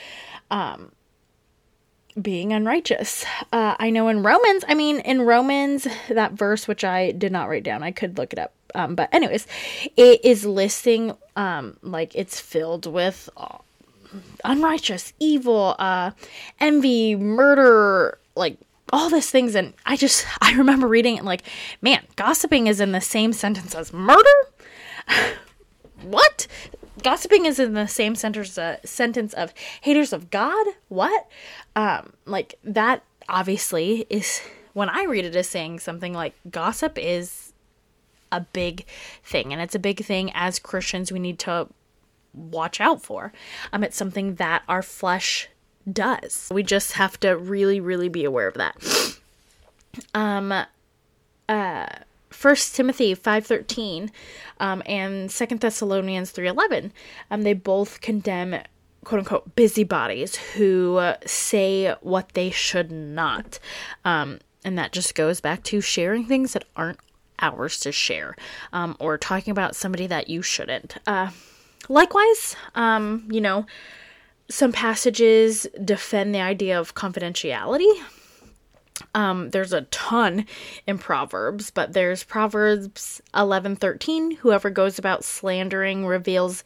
um, 0.51 0.91
being 2.22 2.53
unrighteous. 2.53 3.25
Uh, 3.51 3.75
I 3.79 3.89
know 3.89 4.10
in 4.10 4.22
Romans, 4.22 4.63
I 4.67 4.75
mean 4.75 5.00
in 5.00 5.24
Romans 5.24 5.88
that 6.07 6.34
verse 6.34 6.67
which 6.67 6.84
I 6.84 7.13
did 7.13 7.31
not 7.31 7.50
write 7.50 7.63
down, 7.63 7.81
I 7.81 7.91
could 7.91 8.19
look 8.19 8.31
it 8.31 8.38
up. 8.38 8.53
Um, 8.75 8.93
but 8.93 9.12
anyways, 9.12 9.48
it 9.96 10.24
is 10.24 10.46
listing 10.46 11.17
um, 11.36 11.77
like 11.81 12.13
it's 12.13 12.39
filled 12.39 12.86
with 12.86 13.27
unrighteous, 14.44 15.14
evil, 15.20 15.76
uh, 15.80 16.12
envy, 16.60 17.16
murder, 17.16 18.18
like 18.36 18.58
all 18.92 19.10
these 19.10 19.30
things. 19.30 19.56
And 19.56 19.74
I 19.86 19.96
just, 19.96 20.26
I 20.42 20.54
remember 20.54 20.88
reading 20.88 21.18
it 21.18 21.24
like, 21.26 21.44
man, 21.82 22.04
gossiping 22.16 22.68
is 22.68 22.80
in 22.80 22.92
the 22.92 23.02
same 23.02 23.34
sentence 23.34 23.76
as 23.76 23.94
murder? 23.94 24.24
what? 26.02 26.48
Gossiping 27.04 27.46
is 27.46 27.60
in 27.60 27.74
the 27.74 27.88
same 27.88 28.16
sentence, 28.16 28.58
uh, 28.58 28.78
sentence 28.84 29.34
of 29.34 29.54
haters 29.82 30.14
of 30.14 30.30
God? 30.30 30.68
What? 30.90 31.28
Um, 31.76 32.14
like 32.26 32.56
that 32.64 33.04
obviously 33.30 34.06
is, 34.10 34.42
when 34.74 34.90
I 34.90 35.04
read 35.04 35.26
it 35.26 35.36
as 35.36 35.48
saying 35.48 35.80
something 35.80 36.14
like 36.14 36.34
gossip 36.50 36.98
is 36.98 37.54
a 38.32 38.42
big 38.42 38.86
thing. 39.24 39.54
And 39.54 39.62
it's 39.62 39.76
a 39.76 39.80
big 39.80 40.04
thing 40.04 40.32
as 40.34 40.60
Christians 40.60 41.12
we 41.12 41.20
need 41.20 41.40
to 41.40 41.68
watch 42.38 42.79
out 42.79 43.01
for. 43.01 43.34
Um, 43.74 43.84
it's 43.84 43.98
something 43.98 44.36
that 44.36 44.63
our 44.67 44.82
flesh 44.82 45.50
does. 45.91 46.50
We 46.53 46.63
just 46.63 46.94
have 46.94 47.20
to 47.22 47.38
really, 47.38 47.79
really 47.79 48.10
be 48.10 48.24
aware 48.25 48.48
of 48.48 48.56
that. 48.56 48.75
Um, 50.13 50.53
uh, 51.50 51.88
First 52.29 52.75
Timothy 52.75 53.15
five 53.15 53.48
thirteen, 53.48 54.12
um, 54.60 54.84
and 54.86 55.32
Second 55.32 55.62
Thessalonians 55.62 56.29
three 56.29 56.48
eleven, 56.48 56.94
um, 57.32 57.41
they 57.41 57.53
both 57.53 58.00
condemn 58.00 58.62
quote 59.03 59.20
unquote 59.20 59.56
busybodies 59.56 60.36
who 60.36 61.01
say 61.25 61.96
what 62.01 62.29
they 62.34 62.51
should 62.51 62.91
not, 62.91 63.58
um, 64.06 64.38
and 64.63 64.77
that 64.77 64.91
just 64.91 65.15
goes 65.15 65.41
back 65.41 65.63
to 65.63 65.82
sharing 65.82 66.25
things 66.25 66.53
that 66.53 66.65
aren't 66.75 67.00
ours 67.39 67.79
to 67.79 67.91
share, 67.91 68.36
um, 68.74 68.96
or 69.00 69.17
talking 69.17 69.51
about 69.51 69.75
somebody 69.75 70.06
that 70.06 70.29
you 70.29 70.44
shouldn't. 70.44 70.98
Uh, 71.08 71.32
Likewise, 71.89 72.55
um, 72.75 73.27
you 73.31 73.41
know, 73.41 73.65
some 74.50 74.72
passages 74.72 75.67
defend 75.84 76.34
the 76.34 76.41
idea 76.41 76.79
of 76.79 76.96
confidentiality. 76.96 77.91
Um, 79.13 79.51
there's 79.51 79.74
a 79.74 79.81
ton 79.84 80.46
in 80.88 80.98
Proverbs, 80.98 81.69
but 81.69 81.93
there's 81.93 82.24
Proverbs 82.24 83.22
11:13, 83.34 84.38
whoever 84.38 84.69
goes 84.69 84.98
about 84.98 85.24
slandering 85.24 86.05
reveals 86.05 86.63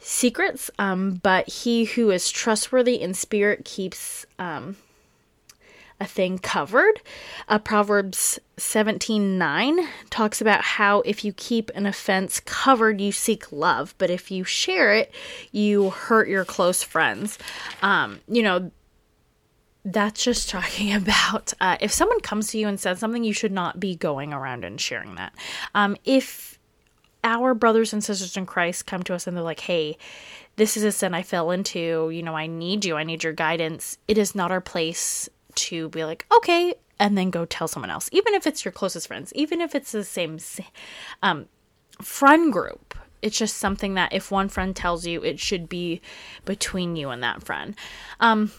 secrets, 0.00 0.70
um, 0.78 1.14
but 1.22 1.48
he 1.48 1.84
who 1.84 2.10
is 2.10 2.30
trustworthy 2.30 3.00
in 3.00 3.14
spirit 3.14 3.64
keeps 3.64 4.26
um, 4.38 4.76
a 6.00 6.06
thing 6.06 6.38
covered. 6.38 7.00
Uh, 7.48 7.58
Proverbs 7.58 8.38
17 8.56 9.38
9 9.38 9.88
talks 10.08 10.40
about 10.40 10.62
how 10.62 11.00
if 11.02 11.24
you 11.24 11.32
keep 11.32 11.70
an 11.74 11.86
offense 11.86 12.40
covered, 12.40 13.00
you 13.00 13.12
seek 13.12 13.52
love, 13.52 13.94
but 13.98 14.10
if 14.10 14.30
you 14.30 14.42
share 14.42 14.94
it, 14.94 15.12
you 15.52 15.90
hurt 15.90 16.28
your 16.28 16.44
close 16.44 16.82
friends. 16.82 17.38
Um, 17.82 18.20
you 18.26 18.42
know, 18.42 18.70
that's 19.84 20.24
just 20.24 20.48
talking 20.48 20.92
about 20.94 21.52
uh, 21.60 21.76
if 21.80 21.92
someone 21.92 22.20
comes 22.20 22.48
to 22.48 22.58
you 22.58 22.66
and 22.66 22.80
says 22.80 22.98
something, 22.98 23.22
you 23.22 23.34
should 23.34 23.52
not 23.52 23.78
be 23.78 23.94
going 23.94 24.32
around 24.32 24.64
and 24.64 24.80
sharing 24.80 25.16
that. 25.16 25.34
Um, 25.74 25.96
if 26.04 26.58
our 27.22 27.52
brothers 27.52 27.92
and 27.92 28.02
sisters 28.02 28.36
in 28.38 28.46
Christ 28.46 28.86
come 28.86 29.02
to 29.02 29.14
us 29.14 29.26
and 29.26 29.36
they're 29.36 29.44
like, 29.44 29.60
hey, 29.60 29.98
this 30.56 30.78
is 30.78 30.84
a 30.84 30.92
sin 30.92 31.14
I 31.14 31.22
fell 31.22 31.50
into, 31.50 32.10
you 32.10 32.22
know, 32.22 32.34
I 32.34 32.46
need 32.46 32.86
you, 32.86 32.96
I 32.96 33.04
need 33.04 33.22
your 33.22 33.34
guidance, 33.34 33.98
it 34.08 34.16
is 34.16 34.34
not 34.34 34.50
our 34.50 34.62
place 34.62 35.28
to 35.56 35.88
be 35.88 36.04
like, 36.04 36.26
okay, 36.34 36.74
and 36.98 37.16
then 37.16 37.30
go 37.30 37.44
tell 37.44 37.68
someone 37.68 37.90
else, 37.90 38.08
even 38.12 38.34
if 38.34 38.46
it's 38.46 38.64
your 38.64 38.72
closest 38.72 39.06
friends, 39.08 39.32
even 39.34 39.60
if 39.60 39.74
it's 39.74 39.92
the 39.92 40.04
same 40.04 40.38
um, 41.22 41.46
friend 42.00 42.52
group. 42.52 42.94
It's 43.22 43.36
just 43.36 43.56
something 43.56 43.94
that 43.94 44.14
if 44.14 44.30
one 44.30 44.48
friend 44.48 44.74
tells 44.74 45.06
you, 45.06 45.22
it 45.22 45.38
should 45.38 45.68
be 45.68 46.00
between 46.46 46.96
you 46.96 47.10
and 47.10 47.22
that 47.22 47.42
friend. 47.42 47.74
Um, 48.18 48.50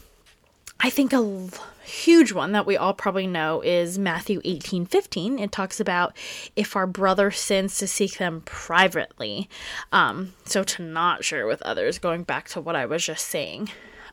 I 0.79 0.89
think 0.89 1.13
a 1.13 1.49
huge 1.83 2.31
one 2.31 2.53
that 2.53 2.65
we 2.65 2.75
all 2.77 2.93
probably 2.93 3.27
know 3.27 3.61
is 3.61 3.99
Matthew 3.99 4.41
18 4.43 4.87
15. 4.87 5.37
It 5.37 5.51
talks 5.51 5.79
about 5.79 6.17
if 6.55 6.75
our 6.75 6.87
brother 6.87 7.29
sins 7.29 7.77
to 7.77 7.87
seek 7.87 8.17
them 8.17 8.41
privately. 8.45 9.47
Um, 9.91 10.33
so 10.45 10.63
to 10.63 10.81
not 10.81 11.23
share 11.23 11.45
with 11.45 11.61
others, 11.61 11.99
going 11.99 12.23
back 12.23 12.49
to 12.49 12.61
what 12.61 12.75
I 12.75 12.87
was 12.87 13.05
just 13.05 13.27
saying. 13.27 13.69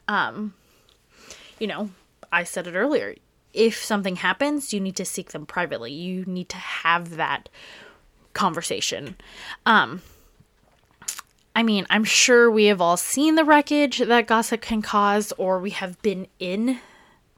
Um, 0.08 0.54
you 1.58 1.66
know, 1.66 1.90
I 2.32 2.44
said 2.44 2.66
it 2.66 2.74
earlier. 2.74 3.14
If 3.52 3.82
something 3.82 4.16
happens, 4.16 4.72
you 4.72 4.80
need 4.80 4.96
to 4.96 5.04
seek 5.04 5.32
them 5.32 5.46
privately. 5.46 5.92
You 5.92 6.24
need 6.26 6.48
to 6.50 6.56
have 6.56 7.16
that 7.16 7.48
conversation. 8.34 9.16
Um, 9.66 10.02
I 11.56 11.62
mean, 11.62 11.86
I'm 11.90 12.04
sure 12.04 12.50
we 12.50 12.66
have 12.66 12.80
all 12.80 12.96
seen 12.96 13.34
the 13.34 13.44
wreckage 13.44 13.98
that 13.98 14.26
gossip 14.26 14.60
can 14.60 14.80
cause, 14.82 15.32
or 15.38 15.58
we 15.58 15.70
have 15.70 16.00
been 16.02 16.28
in 16.38 16.78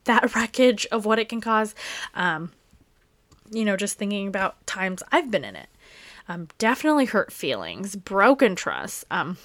that 0.05 0.35
wreckage 0.37 0.87
of 0.93 1.07
what 1.07 1.19
it 1.19 1.29
can 1.29 1.41
cause. 1.41 1.75
Um, 2.15 2.53
you 3.51 3.65
know, 3.65 3.77
just 3.77 3.99
thinking 3.99 4.29
about 4.29 4.67
times 4.67 5.03
I've 5.11 5.31
been 5.31 5.45
in 5.45 5.57
it. 5.57 5.69
Um, 6.29 6.49
definitely 6.59 7.07
hurt 7.07 7.33
feelings, 7.33 7.97
broken 7.97 8.55
trust. 8.55 9.05
Um, 9.11 9.39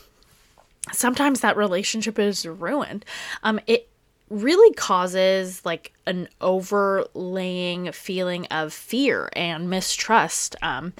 sometimes 0.91 1.39
that 1.39 1.57
relationship 1.57 2.19
is 2.19 2.45
ruined. 2.45 3.05
Um, 3.43 3.59
it 3.65 3.89
really 4.29 4.73
causes 4.73 5.63
like 5.65 5.93
an 6.07 6.27
overlaying 6.41 7.91
feeling 7.91 8.45
of 8.47 8.73
fear 8.73 9.29
and 9.33 9.69
mistrust. 9.69 10.55
Um, 10.61 10.93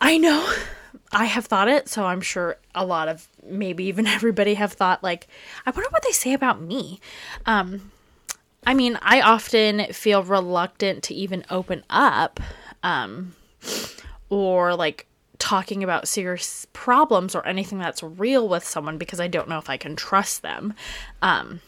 I 0.00 0.18
know 0.18 0.52
I 1.12 1.24
have 1.24 1.46
thought 1.46 1.68
it, 1.68 1.88
so 1.88 2.04
I'm 2.04 2.20
sure 2.20 2.56
a 2.74 2.84
lot 2.84 3.08
of 3.08 3.26
maybe 3.44 3.84
even 3.84 4.06
everybody 4.06 4.54
have 4.54 4.72
thought 4.72 5.02
like, 5.02 5.26
I 5.66 5.70
wonder 5.70 5.88
what 5.90 6.02
they 6.02 6.12
say 6.12 6.32
about 6.32 6.60
me. 6.60 7.00
Um, 7.46 7.92
I 8.66 8.74
mean, 8.74 8.98
I 9.00 9.20
often 9.20 9.92
feel 9.92 10.22
reluctant 10.22 11.02
to 11.04 11.14
even 11.14 11.44
open 11.48 11.84
up, 11.88 12.40
um, 12.82 13.34
or 14.28 14.74
like 14.74 15.06
talking 15.38 15.84
about 15.84 16.08
serious 16.08 16.66
problems 16.72 17.34
or 17.34 17.46
anything 17.46 17.78
that's 17.78 18.02
real 18.02 18.48
with 18.48 18.64
someone 18.64 18.98
because 18.98 19.20
I 19.20 19.28
don't 19.28 19.48
know 19.48 19.58
if 19.58 19.70
I 19.70 19.76
can 19.76 19.96
trust 19.96 20.42
them. 20.42 20.74
Um, 21.22 21.60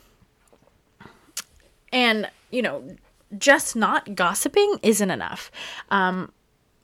and, 1.93 2.31
you 2.51 2.63
know, 2.63 2.97
just 3.39 3.77
not 3.77 4.15
gossiping 4.15 4.79
isn't 4.83 5.11
enough. 5.11 5.51
Um, 5.91 6.33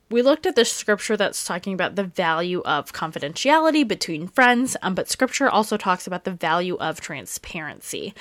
we 0.08 0.22
looked 0.22 0.46
at 0.46 0.54
the 0.54 0.64
scripture 0.64 1.16
that's 1.16 1.44
talking 1.44 1.72
about 1.72 1.96
the 1.96 2.04
value 2.04 2.62
of 2.64 2.92
confidentiality 2.92 3.86
between 3.86 4.28
friends, 4.28 4.76
um, 4.82 4.94
but 4.94 5.10
scripture 5.10 5.48
also 5.48 5.76
talks 5.76 6.06
about 6.06 6.24
the 6.24 6.30
value 6.30 6.76
of 6.76 7.00
transparency. 7.00 8.14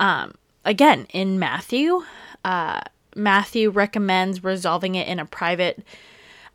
Um, 0.00 0.34
again, 0.64 1.06
in 1.12 1.38
Matthew, 1.38 2.02
uh, 2.44 2.80
Matthew 3.14 3.70
recommends 3.70 4.42
resolving 4.42 4.96
it 4.96 5.06
in 5.06 5.20
a 5.20 5.24
private, 5.24 5.84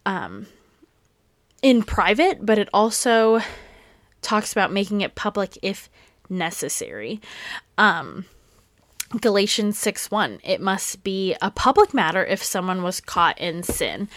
um, 0.06 0.48
in 1.62 1.84
private, 1.84 2.46
but 2.46 2.58
it 2.58 2.68
also 2.74 3.42
talks 4.22 4.52
about 4.52 4.72
making 4.72 5.00
it 5.00 5.16
public 5.16 5.58
if 5.62 5.90
necessary. 6.30 7.22
Um, 7.78 8.25
Galatians 9.22 9.77
6 9.79 10.12
1. 10.12 10.39
It 10.43 10.62
must 10.62 11.03
be 11.03 11.36
a 11.41 11.51
public 11.51 11.93
matter 11.93 12.25
if 12.25 12.43
someone 12.43 12.84
was 12.84 13.00
caught 13.00 13.38
in 13.39 13.63
sin. 13.63 14.10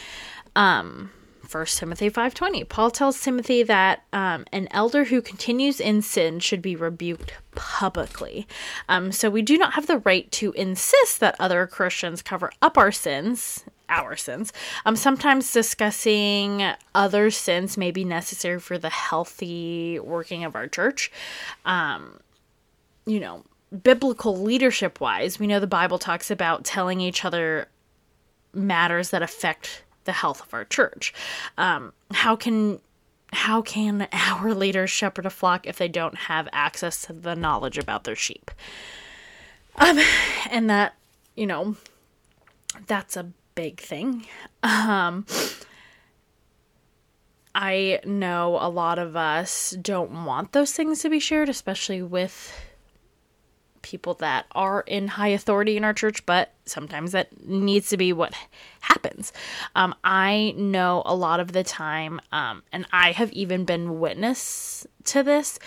Um, 0.54 1.10
1 1.50 1.66
Timothy 1.66 2.10
5:20. 2.10 2.68
Paul 2.68 2.90
tells 2.90 3.20
Timothy 3.20 3.62
that 3.62 4.02
um, 4.12 4.44
an 4.52 4.68
elder 4.70 5.04
who 5.04 5.22
continues 5.22 5.80
in 5.80 6.02
sin 6.02 6.40
should 6.40 6.60
be 6.60 6.74
rebuked 6.74 7.32
publicly. 7.54 8.46
Um, 8.88 9.12
so 9.12 9.30
we 9.30 9.42
do 9.42 9.56
not 9.56 9.74
have 9.74 9.86
the 9.86 9.98
right 9.98 10.30
to 10.32 10.52
insist 10.52 11.20
that 11.20 11.36
other 11.38 11.66
Christians 11.66 12.22
cover 12.22 12.50
up 12.60 12.76
our 12.76 12.92
sins, 12.92 13.64
our 13.88 14.16
sins. 14.16 14.52
Um, 14.84 14.96
sometimes 14.96 15.52
discussing 15.52 16.72
other 16.94 17.30
sins 17.30 17.76
may 17.76 17.90
be 17.90 18.04
necessary 18.04 18.58
for 18.58 18.78
the 18.78 18.90
healthy 18.90 20.00
working 20.00 20.44
of 20.44 20.56
our 20.56 20.66
church. 20.66 21.12
Um, 21.64 22.20
you 23.06 23.20
know, 23.20 23.44
biblical 23.82 24.36
leadership 24.36 25.00
wise, 25.00 25.38
we 25.38 25.46
know 25.46 25.60
the 25.60 25.66
Bible 25.66 25.98
talks 25.98 26.30
about 26.30 26.64
telling 26.64 27.00
each 27.00 27.24
other 27.24 27.68
matters 28.52 29.10
that 29.10 29.22
affect 29.22 29.84
the 30.04 30.12
health 30.12 30.40
of 30.40 30.54
our 30.54 30.64
church. 30.64 31.12
Um, 31.58 31.92
how 32.12 32.36
can 32.36 32.80
how 33.32 33.60
can 33.60 34.08
our 34.12 34.54
leaders 34.54 34.90
shepherd 34.90 35.26
a 35.26 35.30
flock 35.30 35.66
if 35.66 35.76
they 35.76 35.88
don't 35.88 36.16
have 36.16 36.48
access 36.52 37.02
to 37.02 37.12
the 37.12 37.34
knowledge 37.34 37.76
about 37.76 38.04
their 38.04 38.16
sheep? 38.16 38.50
Um, 39.76 39.98
and 40.50 40.70
that 40.70 40.94
you 41.34 41.46
know, 41.46 41.76
that's 42.86 43.16
a 43.16 43.30
big 43.54 43.80
thing. 43.80 44.26
Um, 44.62 45.26
I 47.54 48.00
know 48.04 48.58
a 48.60 48.68
lot 48.68 48.98
of 48.98 49.16
us 49.16 49.70
don't 49.80 50.24
want 50.24 50.52
those 50.52 50.72
things 50.72 51.00
to 51.02 51.08
be 51.08 51.20
shared, 51.20 51.48
especially 51.48 52.02
with 52.02 52.52
people 53.86 54.14
that 54.14 54.46
are 54.50 54.80
in 54.80 55.06
high 55.06 55.28
authority 55.28 55.76
in 55.76 55.84
our 55.84 55.94
church, 55.94 56.26
but 56.26 56.52
sometimes 56.64 57.12
that 57.12 57.46
needs 57.46 57.88
to 57.88 57.96
be 57.96 58.12
what 58.12 58.34
happens. 58.80 59.32
Um, 59.76 59.94
I 60.02 60.54
know 60.56 61.04
a 61.06 61.14
lot 61.14 61.38
of 61.38 61.52
the 61.52 61.62
time, 61.62 62.20
um, 62.32 62.64
and 62.72 62.84
I 62.90 63.12
have 63.12 63.32
even 63.32 63.64
been 63.64 64.00
witness 64.00 64.88
to 65.04 65.22
this, 65.22 65.60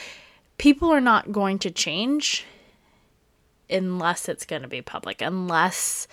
people 0.57 0.89
are 0.89 0.99
not 0.99 1.31
going 1.31 1.59
to 1.59 1.71
change 1.71 2.45
unless 3.69 4.27
it's 4.27 4.45
going 4.45 4.63
to 4.63 4.67
be 4.67 4.81
public, 4.81 5.21
unless 5.21 6.05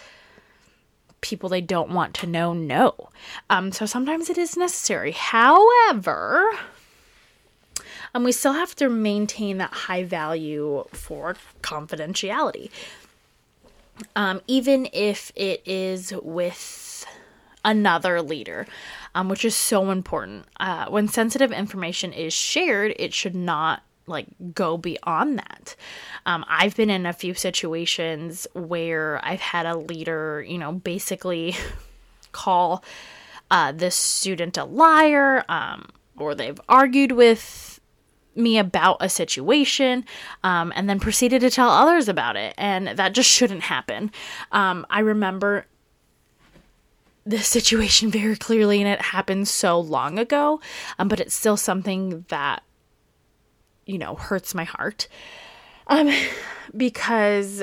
people 1.22 1.48
they 1.48 1.60
don't 1.60 1.90
want 1.90 2.14
to 2.14 2.26
know 2.28 2.52
know. 2.52 2.94
Um, 3.50 3.72
so 3.72 3.84
sometimes 3.84 4.30
it 4.30 4.38
is 4.38 4.56
necessary. 4.56 5.10
However, 5.10 6.52
and 8.16 8.24
we 8.24 8.32
still 8.32 8.54
have 8.54 8.74
to 8.76 8.88
maintain 8.88 9.58
that 9.58 9.72
high 9.72 10.02
value 10.02 10.84
for 10.92 11.36
confidentiality. 11.60 12.70
Um, 14.14 14.40
even 14.46 14.88
if 14.92 15.30
it 15.36 15.62
is 15.66 16.14
with 16.22 17.04
another 17.62 18.22
leader, 18.22 18.66
um, 19.14 19.28
which 19.28 19.44
is 19.44 19.54
so 19.54 19.90
important. 19.90 20.46
Uh, 20.58 20.86
when 20.86 21.08
sensitive 21.08 21.52
information 21.52 22.14
is 22.14 22.32
shared, 22.32 22.94
it 22.98 23.12
should 23.12 23.34
not 23.34 23.82
like 24.06 24.28
go 24.54 24.78
beyond 24.78 25.38
that. 25.38 25.76
Um, 26.24 26.42
I've 26.48 26.74
been 26.74 26.88
in 26.88 27.04
a 27.04 27.12
few 27.12 27.34
situations 27.34 28.46
where 28.54 29.20
I've 29.22 29.40
had 29.40 29.66
a 29.66 29.76
leader, 29.76 30.42
you 30.48 30.56
know, 30.56 30.72
basically 30.72 31.54
call 32.32 32.82
uh, 33.50 33.72
this 33.72 33.94
student 33.94 34.56
a 34.56 34.64
liar, 34.64 35.44
um, 35.50 35.90
or 36.16 36.34
they've 36.34 36.60
argued 36.68 37.12
with 37.12 37.75
me 38.36 38.58
about 38.58 38.98
a 39.00 39.08
situation 39.08 40.04
um, 40.44 40.72
and 40.76 40.88
then 40.88 41.00
proceeded 41.00 41.40
to 41.40 41.50
tell 41.50 41.70
others 41.70 42.08
about 42.08 42.36
it. 42.36 42.54
And 42.56 42.88
that 42.88 43.12
just 43.12 43.30
shouldn't 43.30 43.62
happen. 43.62 44.10
Um, 44.52 44.86
I 44.90 45.00
remember 45.00 45.66
this 47.24 47.46
situation 47.46 48.10
very 48.10 48.36
clearly, 48.36 48.80
and 48.80 48.88
it 48.88 49.00
happened 49.00 49.48
so 49.48 49.78
long 49.80 50.18
ago, 50.18 50.60
um, 50.98 51.08
but 51.08 51.20
it's 51.20 51.34
still 51.34 51.56
something 51.56 52.24
that, 52.28 52.62
you 53.84 53.98
know, 53.98 54.14
hurts 54.14 54.54
my 54.54 54.64
heart. 54.64 55.08
Um, 55.86 56.10
because, 56.76 57.62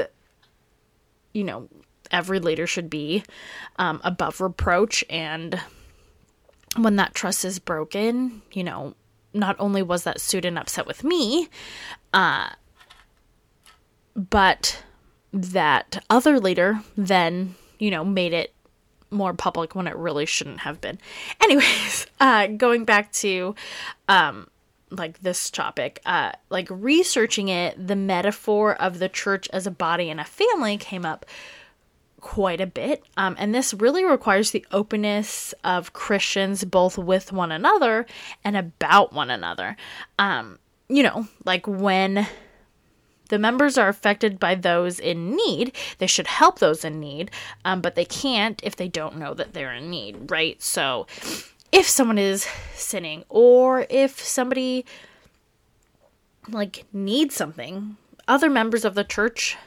you 1.34 1.44
know, 1.44 1.68
every 2.12 2.40
leader 2.40 2.68
should 2.68 2.90
be 2.90 3.24
um, 3.78 4.00
above 4.04 4.40
reproach 4.40 5.04
and 5.10 5.60
when 6.78 6.96
that 6.96 7.14
trust 7.14 7.46
is 7.46 7.60
broken, 7.60 8.42
you 8.52 8.64
know, 8.64 8.96
not 9.34 9.56
only 9.60 9.82
was 9.82 10.04
that 10.04 10.22
student 10.22 10.58
upset 10.58 10.86
with 10.86 11.04
me, 11.04 11.50
uh, 12.14 12.50
but 14.16 14.84
that 15.32 16.04
other 16.10 16.40
leader 16.40 16.80
then, 16.96 17.56
you 17.80 17.90
know, 17.90 18.06
made 18.06 18.34
it 18.34 18.54
more 19.10 19.34
public 19.34 19.76
when 19.76 19.88
it 19.88 19.96
really 19.96 20.26
shouldn't 20.26 20.62
have 20.62 20.82
been. 20.82 21.00
Anyways, 21.42 22.08
uh, 22.20 22.48
going 22.48 22.86
back 22.86 23.12
to 23.14 23.56
um, 24.08 24.48
like 24.90 25.20
this 25.22 25.50
topic, 25.50 26.02
uh, 26.06 26.32
like 26.50 26.68
researching 26.70 27.48
it, 27.48 27.88
the 27.88 27.96
metaphor 27.96 28.76
of 28.76 29.00
the 29.00 29.10
church 29.10 29.50
as 29.52 29.66
a 29.66 29.72
body 29.72 30.10
and 30.10 30.20
a 30.20 30.26
family 30.26 30.78
came 30.78 31.06
up 31.06 31.26
quite 32.24 32.62
a 32.62 32.66
bit. 32.66 33.04
Um, 33.18 33.36
and 33.38 33.54
this 33.54 33.74
really 33.74 34.06
requires 34.06 34.52
the 34.52 34.66
openness 34.72 35.54
of 35.64 35.94
Christians 35.94 36.64
both 36.64 36.98
with 36.98 37.34
one 37.34 37.52
another 37.52 38.06
and 38.44 38.56
about 38.56 39.12
one 39.14 39.30
another. 39.30 39.76
Um, 40.18 40.58
you 40.88 41.04
know, 41.04 41.28
like 41.44 41.68
when 41.68 42.26
the 43.28 43.38
members 43.38 43.78
are 43.78 43.90
affected 43.90 44.40
by 44.40 44.56
those 44.56 45.00
in 45.00 45.36
need, 45.36 45.76
they 45.98 46.08
should 46.08 46.28
help 46.28 46.60
those 46.60 46.86
in 46.86 47.00
need, 47.00 47.30
um, 47.66 47.82
but 47.82 47.96
they 47.96 48.06
can't 48.06 48.62
if 48.64 48.78
they 48.78 48.88
don't 48.88 49.18
know 49.18 49.34
that 49.34 49.54
they're 49.54 49.74
in 49.74 49.90
need, 49.90 50.32
right? 50.32 50.62
So 50.62 51.06
if 51.74 51.88
someone 51.88 52.18
is 52.18 52.48
sinning 52.74 53.26
or 53.28 53.86
if 53.90 54.24
somebody 54.24 54.86
like 56.50 56.86
needs 56.94 57.36
something, 57.36 57.98
other 58.30 58.50
members 58.50 58.86
of 58.86 58.96
the 58.96 59.04
church 59.04 59.58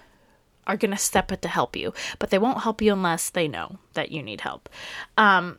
are 0.66 0.76
going 0.76 0.90
to 0.90 0.96
step 0.96 1.32
it 1.32 1.42
to 1.42 1.48
help 1.48 1.76
you, 1.76 1.92
but 2.18 2.30
they 2.30 2.38
won't 2.38 2.62
help 2.62 2.82
you 2.82 2.92
unless 2.92 3.30
they 3.30 3.48
know 3.48 3.78
that 3.94 4.10
you 4.10 4.22
need 4.22 4.40
help. 4.40 4.68
Um, 5.16 5.58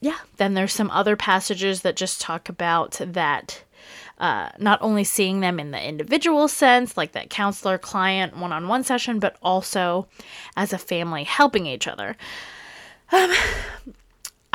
yeah, 0.00 0.18
then 0.36 0.54
there's 0.54 0.72
some 0.72 0.90
other 0.90 1.16
passages 1.16 1.82
that 1.82 1.96
just 1.96 2.20
talk 2.20 2.48
about 2.48 3.00
that 3.00 3.62
uh, 4.18 4.50
not 4.58 4.80
only 4.82 5.04
seeing 5.04 5.40
them 5.40 5.60
in 5.60 5.70
the 5.70 5.82
individual 5.82 6.48
sense, 6.48 6.96
like 6.96 7.12
that 7.12 7.30
counselor 7.30 7.78
client 7.78 8.36
one 8.36 8.52
on 8.52 8.68
one 8.68 8.84
session, 8.84 9.18
but 9.18 9.36
also 9.42 10.06
as 10.56 10.72
a 10.72 10.78
family 10.78 11.24
helping 11.24 11.66
each 11.66 11.86
other. 11.86 12.16
Um, 13.12 13.32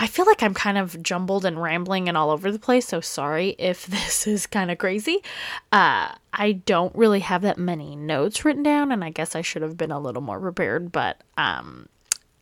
I 0.02 0.08
feel 0.08 0.26
like 0.26 0.42
I'm 0.42 0.56
kind 0.56 0.80
of 0.80 1.04
jumbled 1.04 1.46
and 1.46 1.62
rambling 1.62 2.10
and 2.10 2.18
all 2.18 2.32
over 2.32 2.52
the 2.52 2.58
place, 2.58 2.88
so 2.88 3.02
sorry 3.02 3.50
if 3.60 3.86
this 3.88 4.26
is 4.26 4.48
kind 4.48 4.72
of 4.72 4.80
crazy. 4.80 5.22
Uh, 5.72 6.10
I 6.34 6.54
don't 6.66 6.96
really 6.96 7.20
have 7.20 7.44
that 7.44 7.60
many 7.60 7.96
notes 7.96 8.44
written 8.44 8.64
down, 8.64 8.92
and 8.92 9.04
I 9.04 9.12
guess 9.12 9.36
I 9.36 9.44
should 9.44 9.62
have 9.62 9.78
been 9.78 9.92
a 9.92 10.00
little 10.00 10.24
more 10.24 10.40
prepared, 10.40 10.92
but 10.92 11.22
um, 11.38 11.88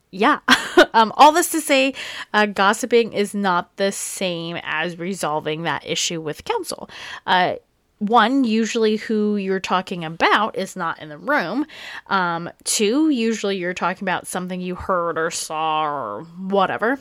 yeah. 0.10 0.40
um, 0.94 1.12
all 1.18 1.34
this 1.34 1.52
to 1.52 1.60
say, 1.60 1.94
uh, 2.34 2.46
gossiping 2.46 3.12
is 3.12 3.36
not 3.36 3.76
the 3.76 3.92
same 3.92 4.58
as 4.64 4.98
resolving 4.98 5.64
that 5.64 5.86
issue 5.86 6.22
with 6.22 6.46
counsel. 6.46 6.90
Uh, 7.28 7.56
one, 8.00 8.46
usually 8.46 8.96
who 8.96 9.36
you're 9.36 9.60
talking 9.60 10.06
about 10.06 10.58
is 10.58 10.78
not 10.78 11.02
in 11.02 11.10
the 11.10 11.18
room. 11.18 11.66
Um, 12.08 12.50
two, 12.64 13.10
usually 13.10 13.58
you're 13.58 13.74
talking 13.74 14.06
about 14.06 14.26
something 14.26 14.62
you 14.62 14.76
heard 14.76 15.18
or 15.18 15.30
saw 15.30 15.84
or 15.84 16.24
whatever. 16.38 16.98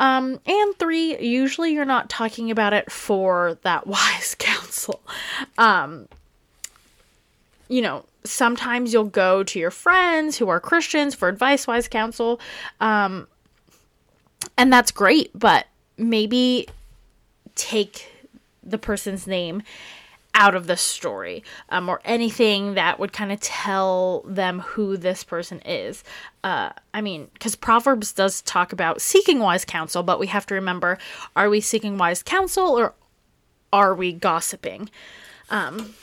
Um, 0.00 0.40
and 0.46 0.78
three, 0.78 1.18
usually 1.20 1.74
you're 1.74 1.84
not 1.84 2.08
talking 2.08 2.50
about 2.50 2.72
it 2.72 2.90
for 2.90 3.58
that 3.62 3.86
wise 3.86 4.34
counsel. 4.36 5.00
Um, 5.58 6.08
you 7.68 7.82
know, 7.82 8.04
sometimes 8.24 8.92
you'll 8.92 9.04
go 9.04 9.44
to 9.44 9.58
your 9.58 9.70
friends 9.70 10.38
who 10.38 10.48
are 10.48 10.58
Christians 10.58 11.14
for 11.14 11.28
advice, 11.28 11.66
wise 11.66 11.86
counsel. 11.86 12.40
Um, 12.80 13.28
and 14.56 14.72
that's 14.72 14.90
great, 14.90 15.30
but 15.38 15.66
maybe 15.98 16.66
take 17.54 18.10
the 18.62 18.78
person's 18.78 19.26
name 19.26 19.62
out 20.40 20.54
of 20.54 20.66
the 20.66 20.76
story 20.76 21.44
um, 21.68 21.86
or 21.86 22.00
anything 22.02 22.72
that 22.72 22.98
would 22.98 23.12
kind 23.12 23.30
of 23.30 23.38
tell 23.40 24.24
them 24.26 24.60
who 24.60 24.96
this 24.96 25.22
person 25.22 25.60
is. 25.66 26.02
Uh, 26.42 26.70
I 26.94 27.02
mean, 27.02 27.28
because 27.34 27.54
Proverbs 27.54 28.14
does 28.14 28.40
talk 28.40 28.72
about 28.72 29.02
seeking 29.02 29.40
wise 29.40 29.66
counsel, 29.66 30.02
but 30.02 30.18
we 30.18 30.28
have 30.28 30.46
to 30.46 30.54
remember 30.54 30.96
are 31.36 31.50
we 31.50 31.60
seeking 31.60 31.98
wise 31.98 32.22
counsel 32.22 32.68
or 32.68 32.94
are 33.70 33.94
we 33.94 34.14
gossiping? 34.14 34.88
Um, 35.50 35.94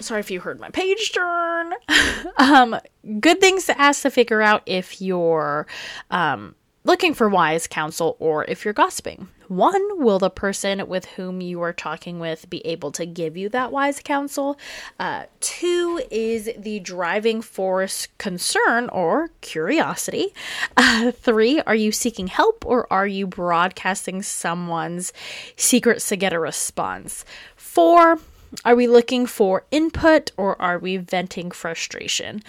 sorry 0.00 0.20
if 0.20 0.30
you 0.30 0.40
heard 0.40 0.58
my 0.58 0.70
page 0.70 1.12
turn. 1.12 1.74
um, 2.38 2.80
good 3.20 3.38
things 3.42 3.66
to 3.66 3.78
ask 3.78 4.00
to 4.00 4.10
figure 4.10 4.40
out 4.40 4.62
if 4.64 5.02
you're 5.02 5.66
um, 6.10 6.54
looking 6.84 7.14
for 7.14 7.28
wise 7.28 7.66
counsel 7.66 8.16
or 8.18 8.44
if 8.44 8.64
you're 8.64 8.74
gossiping. 8.74 9.28
One, 9.48 10.02
will 10.02 10.18
the 10.18 10.30
person 10.30 10.88
with 10.88 11.04
whom 11.04 11.42
you 11.42 11.60
are 11.60 11.74
talking 11.74 12.18
with 12.18 12.48
be 12.48 12.64
able 12.66 12.90
to 12.92 13.04
give 13.04 13.36
you 13.36 13.50
that 13.50 13.70
wise 13.70 14.00
counsel? 14.00 14.58
Uh, 14.98 15.24
two, 15.40 16.00
is 16.10 16.50
the 16.56 16.80
driving 16.80 17.42
force 17.42 18.08
concern 18.16 18.88
or 18.88 19.30
curiosity? 19.42 20.32
Uh, 20.76 21.12
three, 21.12 21.60
are 21.60 21.74
you 21.74 21.92
seeking 21.92 22.28
help 22.28 22.64
or 22.64 22.90
are 22.90 23.06
you 23.06 23.26
broadcasting 23.26 24.22
someone's 24.22 25.12
secrets 25.56 26.08
to 26.08 26.16
get 26.16 26.32
a 26.32 26.38
response? 26.38 27.26
Four, 27.54 28.18
are 28.64 28.74
we 28.74 28.86
looking 28.86 29.26
for 29.26 29.64
input 29.70 30.30
or 30.36 30.60
are 30.60 30.78
we 30.78 30.96
venting 30.96 31.50
frustration? 31.50 32.42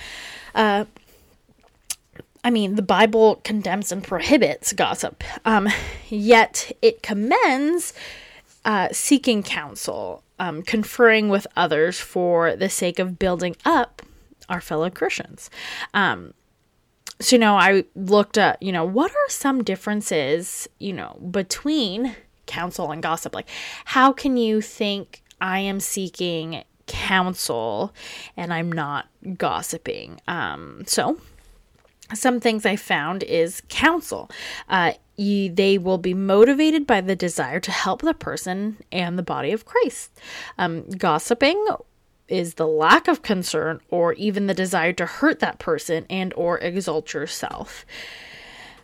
Uh, 0.56 0.86
I 2.44 2.50
mean, 2.50 2.76
the 2.76 2.82
Bible 2.82 3.38
condemns 3.44 3.92
and 3.92 4.04
prohibits 4.04 4.74
gossip, 4.74 5.24
um, 5.46 5.70
yet 6.10 6.72
it 6.82 7.02
commends 7.02 7.94
uh, 8.66 8.90
seeking 8.92 9.44
counsel, 9.44 10.24
um, 10.40 10.62
conferring 10.62 11.30
with 11.30 11.48
others 11.56 12.00
for 12.00 12.56
the 12.56 12.70
sake 12.70 13.00
of 13.00 13.18
building 13.18 13.56
up 13.66 14.02
our 14.50 14.62
fellow 14.62 14.90
Christians. 14.90 15.50
Um, 15.94 16.34
so, 17.20 17.36
you 17.36 17.40
know, 17.40 17.56
I 17.56 17.86
looked 17.96 18.38
at, 18.38 18.62
you 18.62 18.72
know, 18.72 18.84
what 18.84 19.12
are 19.12 19.30
some 19.30 19.64
differences, 19.64 20.68
you 20.80 20.94
know, 20.94 21.18
between 21.32 22.16
counsel 22.46 22.92
and 22.92 23.02
gossip? 23.02 23.34
Like, 23.34 23.48
how 23.86 24.12
can 24.12 24.36
you 24.36 24.62
think 24.62 25.22
I 25.40 25.60
am 25.60 25.80
seeking 25.80 26.64
counsel 26.88 27.94
and 28.36 28.54
I'm 28.54 28.72
not 28.72 29.08
gossiping? 29.38 30.20
Um, 30.28 30.84
so, 30.86 31.18
some 32.14 32.40
things 32.40 32.66
I 32.66 32.76
found 32.76 33.24
is 33.24 33.62
counsel. 33.70 34.30
Uh, 34.70 34.94
you, 35.16 35.52
they 35.54 35.78
will 35.78 35.98
be 35.98 36.14
motivated 36.14 36.88
by 36.88 37.02
the 37.02 37.16
desire 37.16 37.60
to 37.60 37.72
help 37.72 38.02
the 38.02 38.14
person 38.14 38.78
and 38.92 39.18
the 39.18 39.24
body 39.24 39.52
of 39.52 39.66
Christ. 39.66 40.12
Um, 40.58 40.90
gossiping 40.90 41.64
is 42.28 42.56
the 42.56 42.68
lack 42.68 43.08
of 43.08 43.22
concern 43.22 43.80
or 43.90 44.14
even 44.14 44.48
the 44.48 44.54
desire 44.54 44.94
to 44.94 45.06
hurt 45.06 45.40
that 45.40 45.60
person 45.60 46.06
and 46.10 46.34
or 46.36 46.58
exalt 46.60 47.14
yourself. 47.14 47.86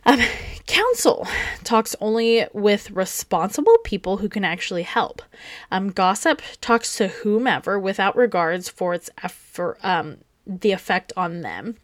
Um, 0.05 0.21
counsel 0.65 1.27
talks 1.63 1.95
only 1.99 2.47
with 2.53 2.91
responsible 2.91 3.77
people 3.83 4.17
who 4.17 4.29
can 4.29 4.45
actually 4.45 4.83
help. 4.83 5.21
Um, 5.71 5.89
gossip 5.89 6.41
talks 6.61 6.95
to 6.97 7.07
whomever 7.09 7.79
without 7.79 8.15
regards 8.15 8.69
for 8.69 8.93
its 8.93 9.09
effort, 9.23 9.77
um, 9.83 10.19
the 10.45 10.71
effect 10.71 11.11
on 11.17 11.41
them 11.41 11.75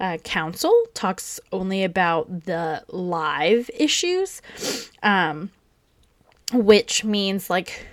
uh, 0.00 0.16
counsel 0.18 0.74
talks 0.94 1.40
only 1.52 1.84
about 1.84 2.44
the 2.44 2.84
live 2.88 3.70
issues, 3.74 4.40
um, 5.02 5.50
which 6.52 7.04
means 7.04 7.50
like 7.50 7.86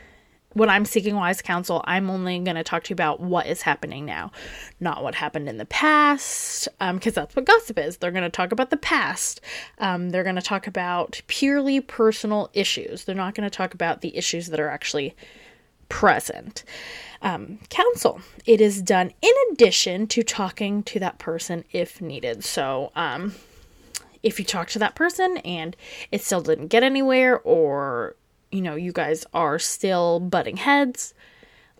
when 0.56 0.70
I'm 0.70 0.86
seeking 0.86 1.16
wise 1.16 1.42
counsel, 1.42 1.84
I'm 1.86 2.10
only 2.10 2.40
going 2.40 2.56
to 2.56 2.64
talk 2.64 2.84
to 2.86 2.90
you 2.92 2.94
about 2.94 3.20
what 3.20 3.46
is 3.46 3.62
happening 3.62 4.06
now, 4.06 4.32
not 4.80 5.04
what 5.04 5.14
happened 5.14 5.50
in 5.50 5.58
the 5.58 5.66
past, 5.66 6.70
because 6.80 7.18
um, 7.18 7.24
that's 7.24 7.36
what 7.36 7.46
gossip 7.46 7.78
is. 7.78 7.98
They're 7.98 8.12
going 8.12 8.24
to 8.24 8.30
talk 8.30 8.54
about 8.54 8.70
the 8.70 8.78
past. 8.78 9.42
Um, 9.80 10.12
they're 10.12 10.24
going 10.24 10.38
to 10.38 10.42
talk 10.42 10.66
about 10.66 11.22
purely 11.28 11.82
personal 11.82 12.50
issues. 12.54 13.04
They're 13.04 13.16
not 13.16 13.36
going 13.36 13.50
to 13.50 13.56
talk 13.56 13.74
about 13.74 14.00
the 14.00 14.16
issues 14.16 14.48
that 14.48 14.60
are 14.60 14.70
actually 14.70 15.14
present 15.90 16.64
um, 17.26 17.58
counsel. 17.70 18.22
It 18.46 18.62
is 18.62 18.82
done 18.82 19.12
in 19.22 19.34
addition 19.52 20.08
to 20.08 20.22
talking 20.24 20.84
to 20.84 21.00
that 21.00 21.18
person 21.18 21.66
if 21.72 22.00
needed. 22.00 22.46
So, 22.46 22.92
um, 22.96 23.34
if 24.22 24.40
you 24.40 24.46
talk 24.46 24.70
to 24.70 24.80
that 24.80 24.96
person 24.96 25.38
and 25.38 25.76
it 26.12 26.22
still 26.22 26.42
didn't 26.42 26.68
get 26.68 26.84
anywhere, 26.84 27.40
or 27.40 28.16
you 28.52 28.62
know, 28.62 28.76
you 28.76 28.92
guys 28.92 29.26
are 29.34 29.60
still 29.60 30.20
butting 30.20 30.58
heads, 30.58 31.14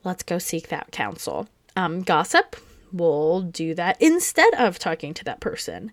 let's 0.04 0.24
go 0.24 0.40
seek 0.40 0.70
that 0.70 0.92
counsel. 0.92 1.48
Um, 1.76 2.02
gossip 2.02 2.56
will 2.92 3.42
do 3.42 3.76
that 3.76 4.02
instead 4.02 4.54
of 4.56 4.80
talking 4.80 5.14
to 5.14 5.24
that 5.26 5.42
person. 5.42 5.92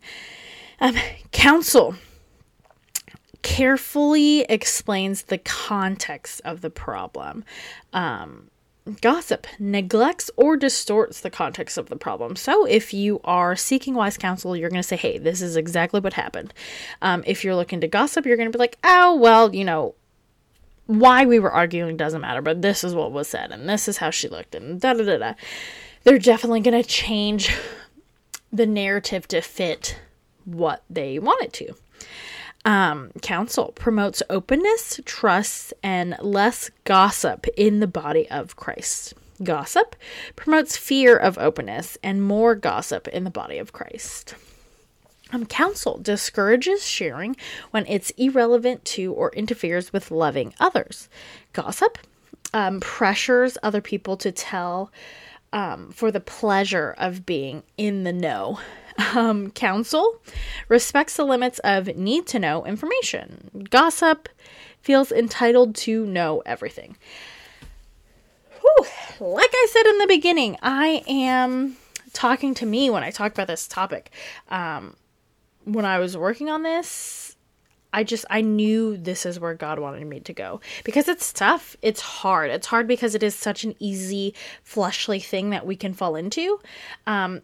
Um, 0.81 0.97
counsel 1.31 1.95
carefully 3.43 4.43
explains 4.43 5.23
the 5.23 5.39
context 5.39 6.41
of 6.45 6.61
the 6.61 6.71
problem. 6.71 7.45
Um, 7.93 8.49
gossip 9.01 9.47
neglects 9.59 10.31
or 10.37 10.57
distorts 10.57 11.21
the 11.21 11.31
context 11.31 11.79
of 11.79 11.89
the 11.89 11.97
problem. 11.97 12.37
So, 12.37 12.65
if 12.65 12.93
you 12.93 13.21
are 13.25 13.55
seeking 13.57 13.95
wise 13.95 14.19
counsel, 14.19 14.57
you're 14.57 14.71
going 14.71 14.83
to 14.83 14.89
say, 14.89 14.97
Hey, 14.97 15.19
this 15.19 15.41
is 15.41 15.57
exactly 15.57 16.01
what 16.01 16.15
happened. 16.15 16.53
Um, 17.01 17.23
if 17.27 17.45
you're 17.45 17.55
looking 17.55 17.81
to 17.81 17.89
gossip, 17.89 18.27
you're 18.27 18.37
going 18.37 18.51
to 18.51 18.57
be 18.57 18.63
like, 18.63 18.79
Oh, 18.85 19.17
well, 19.17 19.55
you 19.55 19.65
know, 19.65 19.95
why 20.87 21.25
we 21.27 21.39
were 21.39 21.53
arguing 21.53 21.97
doesn't 21.97 22.21
matter, 22.21 22.43
but 22.43 22.63
this 22.63 22.83
is 22.85 22.95
what 22.95 23.13
was 23.13 23.29
said, 23.29 23.53
and 23.53 23.69
this 23.69 23.89
is 23.89 23.99
how 23.99 24.11
she 24.11 24.29
looked, 24.29 24.55
and 24.55 24.81
da 24.81 24.95
da 24.95 25.05
da 25.05 25.19
da. 25.19 25.35
They're 26.05 26.19
definitely 26.19 26.61
going 26.61 26.83
to 26.83 26.89
change 26.89 27.55
the 28.53 28.67
narrative 28.67 29.29
to 29.29 29.41
fit 29.41 30.01
what 30.45 30.83
they 30.91 31.19
want 31.19 31.43
it 31.43 31.53
to. 31.55 31.75
Um, 32.65 33.11
counsel 33.23 33.73
promotes 33.75 34.23
openness, 34.31 35.01
trust, 35.05 35.75
and 35.83 36.17
less 36.21 36.71
gossip 36.85 37.47
in 37.57 37.81
the 37.81 37.87
body 37.89 38.31
of 38.31 38.57
Christ. 38.57 39.15
Gossip 39.43 39.97
promotes 40.37 40.77
fear 40.77 41.17
of 41.17 41.39
openness 41.39 41.99
and 42.03 42.23
more 42.23 42.55
gossip 42.55 43.09
in 43.09 43.25
the 43.25 43.31
body 43.31 43.59
of 43.59 43.73
Christ. 43.73 44.37
Um, 45.33 45.47
counsel 45.47 45.99
discourages 45.99 46.87
sharing 46.87 47.37
when 47.71 47.87
it's 47.87 48.11
irrelevant 48.11 48.85
to 48.87 49.13
or 49.13 49.33
interferes 49.33 49.93
with 49.93 50.11
loving 50.11 50.55
others. 50.61 51.09
Gossip 51.55 51.99
um, 52.53 52.81
pressures 52.81 53.57
other 53.63 53.81
people 53.81 54.17
to 54.19 54.31
tell 54.31 54.93
um, 55.53 55.91
for 55.91 56.11
the 56.11 56.21
pleasure 56.21 56.95
of 56.99 57.27
being 57.27 57.63
in 57.77 58.05
the 58.05 58.13
know 58.13 58.61
um, 59.15 59.51
counsel 59.51 60.21
respects 60.69 61.17
the 61.17 61.25
limits 61.25 61.59
of 61.61 61.97
need 61.97 62.27
to 62.29 62.39
know 62.39 62.65
information. 62.65 63.67
Gossip 63.71 64.29
feels 64.81 65.13
entitled 65.13 65.75
to 65.77 66.07
know 66.07 66.43
everything. 66.45 66.97
Whew. 68.61 68.87
Like 69.21 69.51
I 69.53 69.67
said 69.71 69.87
in 69.87 69.99
the 69.99 70.07
beginning, 70.07 70.57
I 70.63 71.03
am 71.07 71.77
talking 72.13 72.55
to 72.55 72.67
me 72.67 72.91
when 72.91 73.03
I 73.03 73.11
talk 73.11 73.33
about 73.33 73.47
this 73.47 73.69
topic. 73.69 74.11
Um, 74.49 74.97
when 75.65 75.85
I 75.85 75.99
was 75.99 76.17
working 76.17 76.49
on 76.49 76.63
this, 76.63 77.37
I 77.93 78.05
just 78.05 78.25
I 78.31 78.41
knew 78.41 78.97
this 78.97 79.27
is 79.27 79.39
where 79.39 79.55
God 79.55 79.79
wanted 79.79 80.07
me 80.07 80.21
to 80.21 80.33
go 80.33 80.61
because 80.85 81.09
it's 81.09 81.33
tough. 81.33 81.77
It's 81.83 82.01
hard. 82.01 82.51
It's 82.51 82.67
hard 82.67 82.89
because 82.89 83.15
it 83.15 83.23
is 83.23 83.35
such 83.35 83.65
an 83.65 83.75
easy 83.79 84.35
fleshly 84.63 85.21
thing 85.21 85.51
that 85.51 85.67
we 85.67 85.77
can 85.77 85.93
fall 85.93 86.17
into. 86.17 86.59
Um, 87.07 87.43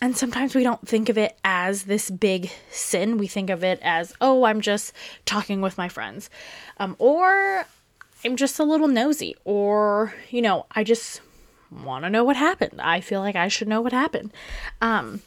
and 0.00 0.16
sometimes 0.16 0.54
we 0.54 0.62
don't 0.62 0.86
think 0.86 1.08
of 1.08 1.18
it 1.18 1.36
as 1.44 1.84
this 1.84 2.10
big 2.10 2.50
sin. 2.70 3.18
We 3.18 3.26
think 3.26 3.50
of 3.50 3.64
it 3.64 3.80
as, 3.82 4.14
oh, 4.20 4.44
I'm 4.44 4.60
just 4.60 4.92
talking 5.24 5.60
with 5.60 5.76
my 5.76 5.88
friends. 5.88 6.30
Um, 6.78 6.94
or 6.98 7.64
I'm 8.24 8.36
just 8.36 8.58
a 8.58 8.64
little 8.64 8.88
nosy. 8.88 9.34
Or, 9.44 10.14
you 10.30 10.40
know, 10.40 10.66
I 10.70 10.84
just 10.84 11.20
want 11.70 12.04
to 12.04 12.10
know 12.10 12.24
what 12.24 12.36
happened. 12.36 12.80
I 12.80 13.00
feel 13.00 13.20
like 13.20 13.36
I 13.36 13.48
should 13.48 13.68
know 13.68 13.80
what 13.80 13.92
happened. 13.92 14.32
Um, 14.80 15.20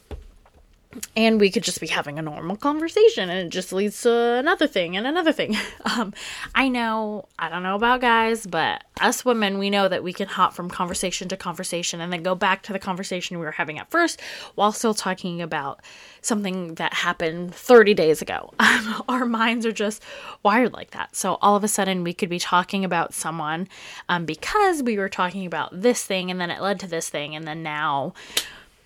and 1.16 1.40
we 1.40 1.50
could 1.50 1.64
just 1.64 1.80
be 1.80 1.88
having 1.88 2.20
a 2.20 2.22
normal 2.22 2.56
conversation 2.56 3.30
and 3.30 3.48
it 3.48 3.50
just 3.50 3.72
leads 3.74 4.02
to 4.02 4.12
another 4.12 4.68
thing 4.68 4.98
and 4.98 5.08
another 5.08 5.32
thing. 5.32 5.56
Um, 5.84 6.14
i 6.56 6.70
know 6.70 7.26
i 7.40 7.50
don't 7.50 7.64
know 7.64 7.76
about 7.76 8.02
guys 8.02 8.46
but 8.46 8.84
us 9.02 9.26
women 9.26 9.58
we 9.58 9.70
know 9.70 9.88
that 9.88 10.04
we 10.04 10.14
can 10.14 10.28
hop 10.28 10.54
from 10.54 10.70
conversation 10.70 11.28
to 11.30 11.36
conversation 11.36 12.00
and 12.00 12.14
then 12.14 12.24
go 12.24 12.36
back 12.36 12.62
to 12.64 12.74
the 12.74 12.80
conversation 12.80 13.40
we 13.40 13.46
were 13.46 13.52
having 13.52 13.80
at 13.80 13.90
first 13.90 14.22
while 14.56 14.72
still 14.72 14.94
talking 14.94 15.42
about 15.42 15.82
something 16.22 16.76
that 16.76 16.94
happened 16.94 17.54
30 17.54 17.94
days 17.94 18.22
ago. 18.22 18.54
Um, 18.72 19.04
our 19.10 19.26
minds 19.26 19.66
are 19.66 19.72
just 19.74 20.02
wired 20.44 20.72
like 20.72 20.92
that. 20.92 21.14
So 21.14 21.38
all 21.42 21.58
of 21.58 21.64
a 21.64 21.68
sudden 21.68 22.04
we 22.04 22.14
could 22.14 22.30
be 22.30 22.40
talking 22.40 22.86
about 22.86 23.14
someone 23.14 23.68
um, 24.08 24.26
because 24.26 24.82
we 24.82 24.98
were 24.98 25.10
talking 25.10 25.46
about 25.46 25.82
this 25.82 26.06
thing 26.06 26.32
and 26.32 26.40
then 26.40 26.50
it 26.50 26.62
led 26.62 26.80
to 26.80 26.88
this 26.88 27.10
thing 27.10 27.36
and 27.36 27.46
then 27.46 27.62
now 27.64 28.14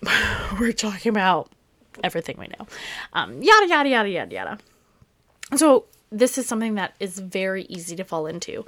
we're 0.58 0.72
talking 0.72 1.10
about 1.10 1.50
everything 2.02 2.36
we 2.38 2.46
know. 2.46 2.66
Um, 3.12 3.42
yada, 3.42 3.68
yada, 3.68 3.88
yada, 3.88 4.08
yada, 4.08 4.34
yada. 4.34 4.58
So, 5.56 5.84
this 6.10 6.38
is 6.38 6.46
something 6.46 6.74
that 6.76 6.94
is 7.00 7.18
very 7.18 7.64
easy 7.64 7.96
to 7.96 8.04
fall 8.04 8.26
into. 8.26 8.64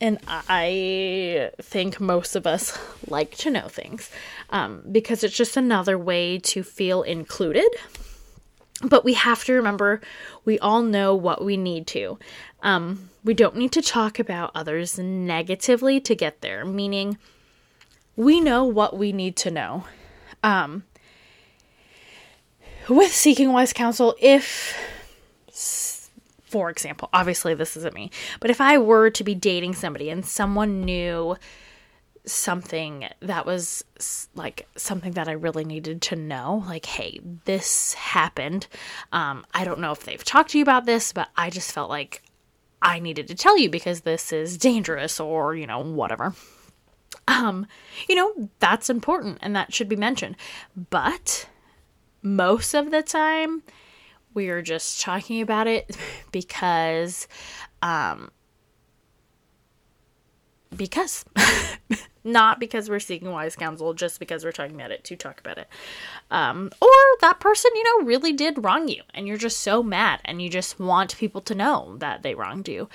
And 0.00 0.18
I 0.26 1.50
think 1.60 2.00
most 2.00 2.36
of 2.36 2.46
us 2.46 2.78
like 3.08 3.36
to 3.38 3.50
know 3.50 3.68
things 3.68 4.10
um, 4.50 4.82
because 4.90 5.24
it's 5.24 5.36
just 5.36 5.56
another 5.56 5.98
way 5.98 6.38
to 6.38 6.62
feel 6.62 7.02
included. 7.02 7.68
But 8.82 9.04
we 9.04 9.14
have 9.14 9.44
to 9.44 9.54
remember 9.54 10.02
we 10.44 10.58
all 10.58 10.82
know 10.82 11.14
what 11.14 11.42
we 11.44 11.56
need 11.56 11.86
to. 11.88 12.18
Um, 12.62 13.08
we 13.24 13.32
don't 13.32 13.56
need 13.56 13.72
to 13.72 13.82
talk 13.82 14.18
about 14.18 14.50
others 14.54 14.98
negatively 14.98 15.98
to 16.00 16.14
get 16.14 16.42
there, 16.42 16.64
meaning 16.64 17.16
we 18.16 18.40
know 18.40 18.64
what 18.64 18.96
we 18.96 19.12
need 19.12 19.36
to 19.36 19.50
know. 19.50 19.84
Um, 20.42 20.84
with 22.88 23.12
seeking 23.12 23.52
wise 23.52 23.72
counsel, 23.72 24.14
if, 24.20 24.76
for 26.42 26.70
example, 26.70 27.08
obviously 27.12 27.54
this 27.54 27.76
isn't 27.76 27.94
me, 27.94 28.10
but 28.40 28.50
if 28.50 28.60
I 28.60 28.78
were 28.78 29.10
to 29.10 29.24
be 29.24 29.34
dating 29.34 29.74
somebody 29.74 30.10
and 30.10 30.24
someone 30.24 30.82
knew 30.82 31.36
something 32.26 33.08
that 33.20 33.46
was 33.46 33.84
like 34.34 34.68
something 34.76 35.12
that 35.12 35.28
I 35.28 35.32
really 35.32 35.64
needed 35.64 36.02
to 36.02 36.16
know. 36.16 36.64
Like, 36.66 36.84
hey, 36.84 37.20
this 37.44 37.94
happened. 37.94 38.66
Um, 39.12 39.46
I 39.54 39.64
don't 39.64 39.80
know 39.80 39.92
if 39.92 40.04
they've 40.04 40.22
talked 40.22 40.50
to 40.50 40.58
you 40.58 40.62
about 40.62 40.86
this, 40.86 41.12
but 41.12 41.28
I 41.36 41.50
just 41.50 41.72
felt 41.72 41.88
like 41.88 42.22
I 42.82 42.98
needed 42.98 43.28
to 43.28 43.34
tell 43.34 43.56
you 43.56 43.70
because 43.70 44.02
this 44.02 44.32
is 44.32 44.58
dangerous 44.58 45.18
or, 45.20 45.54
you 45.54 45.66
know, 45.66 45.80
whatever. 45.80 46.34
Um, 47.28 47.66
you 48.08 48.14
know, 48.14 48.50
that's 48.58 48.90
important 48.90 49.38
and 49.40 49.54
that 49.56 49.72
should 49.72 49.88
be 49.88 49.96
mentioned. 49.96 50.36
But 50.90 51.48
most 52.22 52.74
of 52.74 52.90
the 52.90 53.02
time, 53.02 53.62
we 54.34 54.48
are 54.48 54.62
just 54.62 55.00
talking 55.00 55.40
about 55.40 55.66
it 55.66 55.96
because, 56.32 57.26
um, 57.82 58.30
because 60.76 61.24
not 62.26 62.58
because 62.58 62.90
we're 62.90 63.00
seeking 63.00 63.30
wise 63.30 63.56
counsel, 63.56 63.94
just 63.94 64.18
because 64.18 64.44
we're 64.44 64.52
talking 64.52 64.74
about 64.74 64.90
it 64.90 65.04
to 65.04 65.16
talk 65.16 65.40
about 65.40 65.58
it. 65.58 65.68
Um, 66.30 66.70
or 66.82 66.90
that 67.20 67.40
person, 67.40 67.70
you 67.74 67.84
know, 67.84 68.06
really 68.06 68.32
did 68.32 68.62
wrong 68.64 68.88
you 68.88 69.02
and 69.14 69.26
you're 69.26 69.36
just 69.36 69.58
so 69.58 69.82
mad 69.82 70.20
and 70.24 70.42
you 70.42 70.50
just 70.50 70.78
want 70.80 71.16
people 71.16 71.40
to 71.42 71.54
know 71.54 71.96
that 71.98 72.22
they 72.22 72.34
wronged 72.34 72.68
you. 72.68 72.88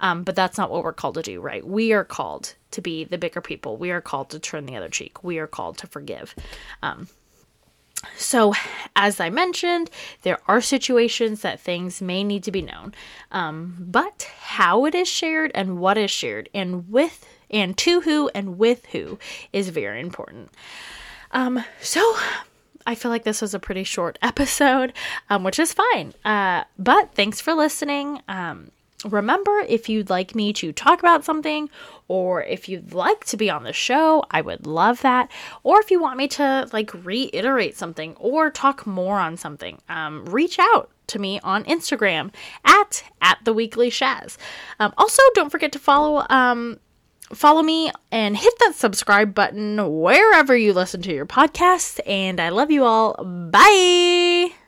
Um, 0.00 0.22
but 0.22 0.36
that's 0.36 0.58
not 0.58 0.70
what 0.70 0.84
we're 0.84 0.92
called 0.92 1.14
to 1.14 1.22
do, 1.22 1.40
right? 1.40 1.66
We 1.66 1.92
are 1.92 2.04
called 2.04 2.54
to 2.72 2.82
be 2.82 3.04
the 3.04 3.18
bigger 3.18 3.40
people. 3.40 3.76
We 3.76 3.90
are 3.90 4.02
called 4.02 4.30
to 4.30 4.38
turn 4.38 4.66
the 4.66 4.76
other 4.76 4.88
cheek. 4.88 5.24
We 5.24 5.38
are 5.38 5.46
called 5.46 5.78
to 5.78 5.86
forgive. 5.86 6.34
Um, 6.82 7.08
so, 8.16 8.54
as 8.96 9.20
I 9.20 9.30
mentioned, 9.30 9.90
there 10.22 10.38
are 10.46 10.60
situations 10.60 11.42
that 11.42 11.60
things 11.60 12.00
may 12.00 12.24
need 12.24 12.44
to 12.44 12.52
be 12.52 12.62
known, 12.62 12.94
um, 13.30 13.76
but 13.78 14.28
how 14.40 14.84
it 14.84 14.94
is 14.94 15.08
shared 15.08 15.50
and 15.54 15.78
what 15.78 15.98
is 15.98 16.10
shared 16.10 16.48
and 16.54 16.90
with 16.90 17.26
and 17.50 17.76
to 17.78 18.00
who 18.02 18.30
and 18.34 18.58
with 18.58 18.86
who 18.86 19.18
is 19.52 19.68
very 19.68 20.00
important. 20.00 20.50
Um, 21.32 21.64
so 21.80 22.16
I 22.86 22.94
feel 22.94 23.10
like 23.10 23.24
this 23.24 23.40
was 23.40 23.54
a 23.54 23.58
pretty 23.58 23.84
short 23.84 24.18
episode, 24.22 24.92
um, 25.30 25.44
which 25.44 25.58
is 25.58 25.72
fine. 25.74 26.14
Uh, 26.24 26.64
but 26.78 27.14
thanks 27.14 27.40
for 27.40 27.54
listening. 27.54 28.20
Um, 28.28 28.70
remember, 29.04 29.58
if 29.68 29.88
you'd 29.88 30.10
like 30.10 30.34
me 30.34 30.52
to 30.54 30.72
talk 30.72 31.00
about 31.00 31.24
something, 31.24 31.70
or 32.08 32.42
if 32.42 32.68
you'd 32.68 32.92
like 32.92 33.24
to 33.26 33.36
be 33.36 33.50
on 33.50 33.64
the 33.64 33.72
show, 33.72 34.24
I 34.30 34.40
would 34.40 34.66
love 34.66 35.02
that. 35.02 35.30
Or 35.62 35.80
if 35.80 35.90
you 35.90 36.00
want 36.00 36.18
me 36.18 36.28
to 36.28 36.68
like 36.72 36.92
reiterate 37.04 37.76
something 37.76 38.14
or 38.16 38.50
talk 38.50 38.86
more 38.86 39.18
on 39.18 39.36
something, 39.36 39.78
um, 39.88 40.24
reach 40.26 40.58
out 40.58 40.90
to 41.08 41.18
me 41.18 41.40
on 41.40 41.64
Instagram 41.64 42.32
at 42.64 43.04
at 43.20 43.38
the 43.44 43.52
weekly 43.52 43.90
shaz. 43.90 44.36
Um, 44.80 44.92
also, 44.96 45.22
don't 45.34 45.50
forget 45.50 45.72
to 45.72 45.78
follow 45.78 46.26
um, 46.30 46.78
follow 47.32 47.62
me 47.62 47.90
and 48.10 48.36
hit 48.36 48.54
that 48.60 48.74
subscribe 48.74 49.34
button 49.34 50.00
wherever 50.00 50.56
you 50.56 50.72
listen 50.72 51.02
to 51.02 51.12
your 51.12 51.26
podcast. 51.26 52.00
And 52.06 52.40
I 52.40 52.50
love 52.50 52.70
you 52.70 52.84
all. 52.84 53.14
Bye. 53.24 54.63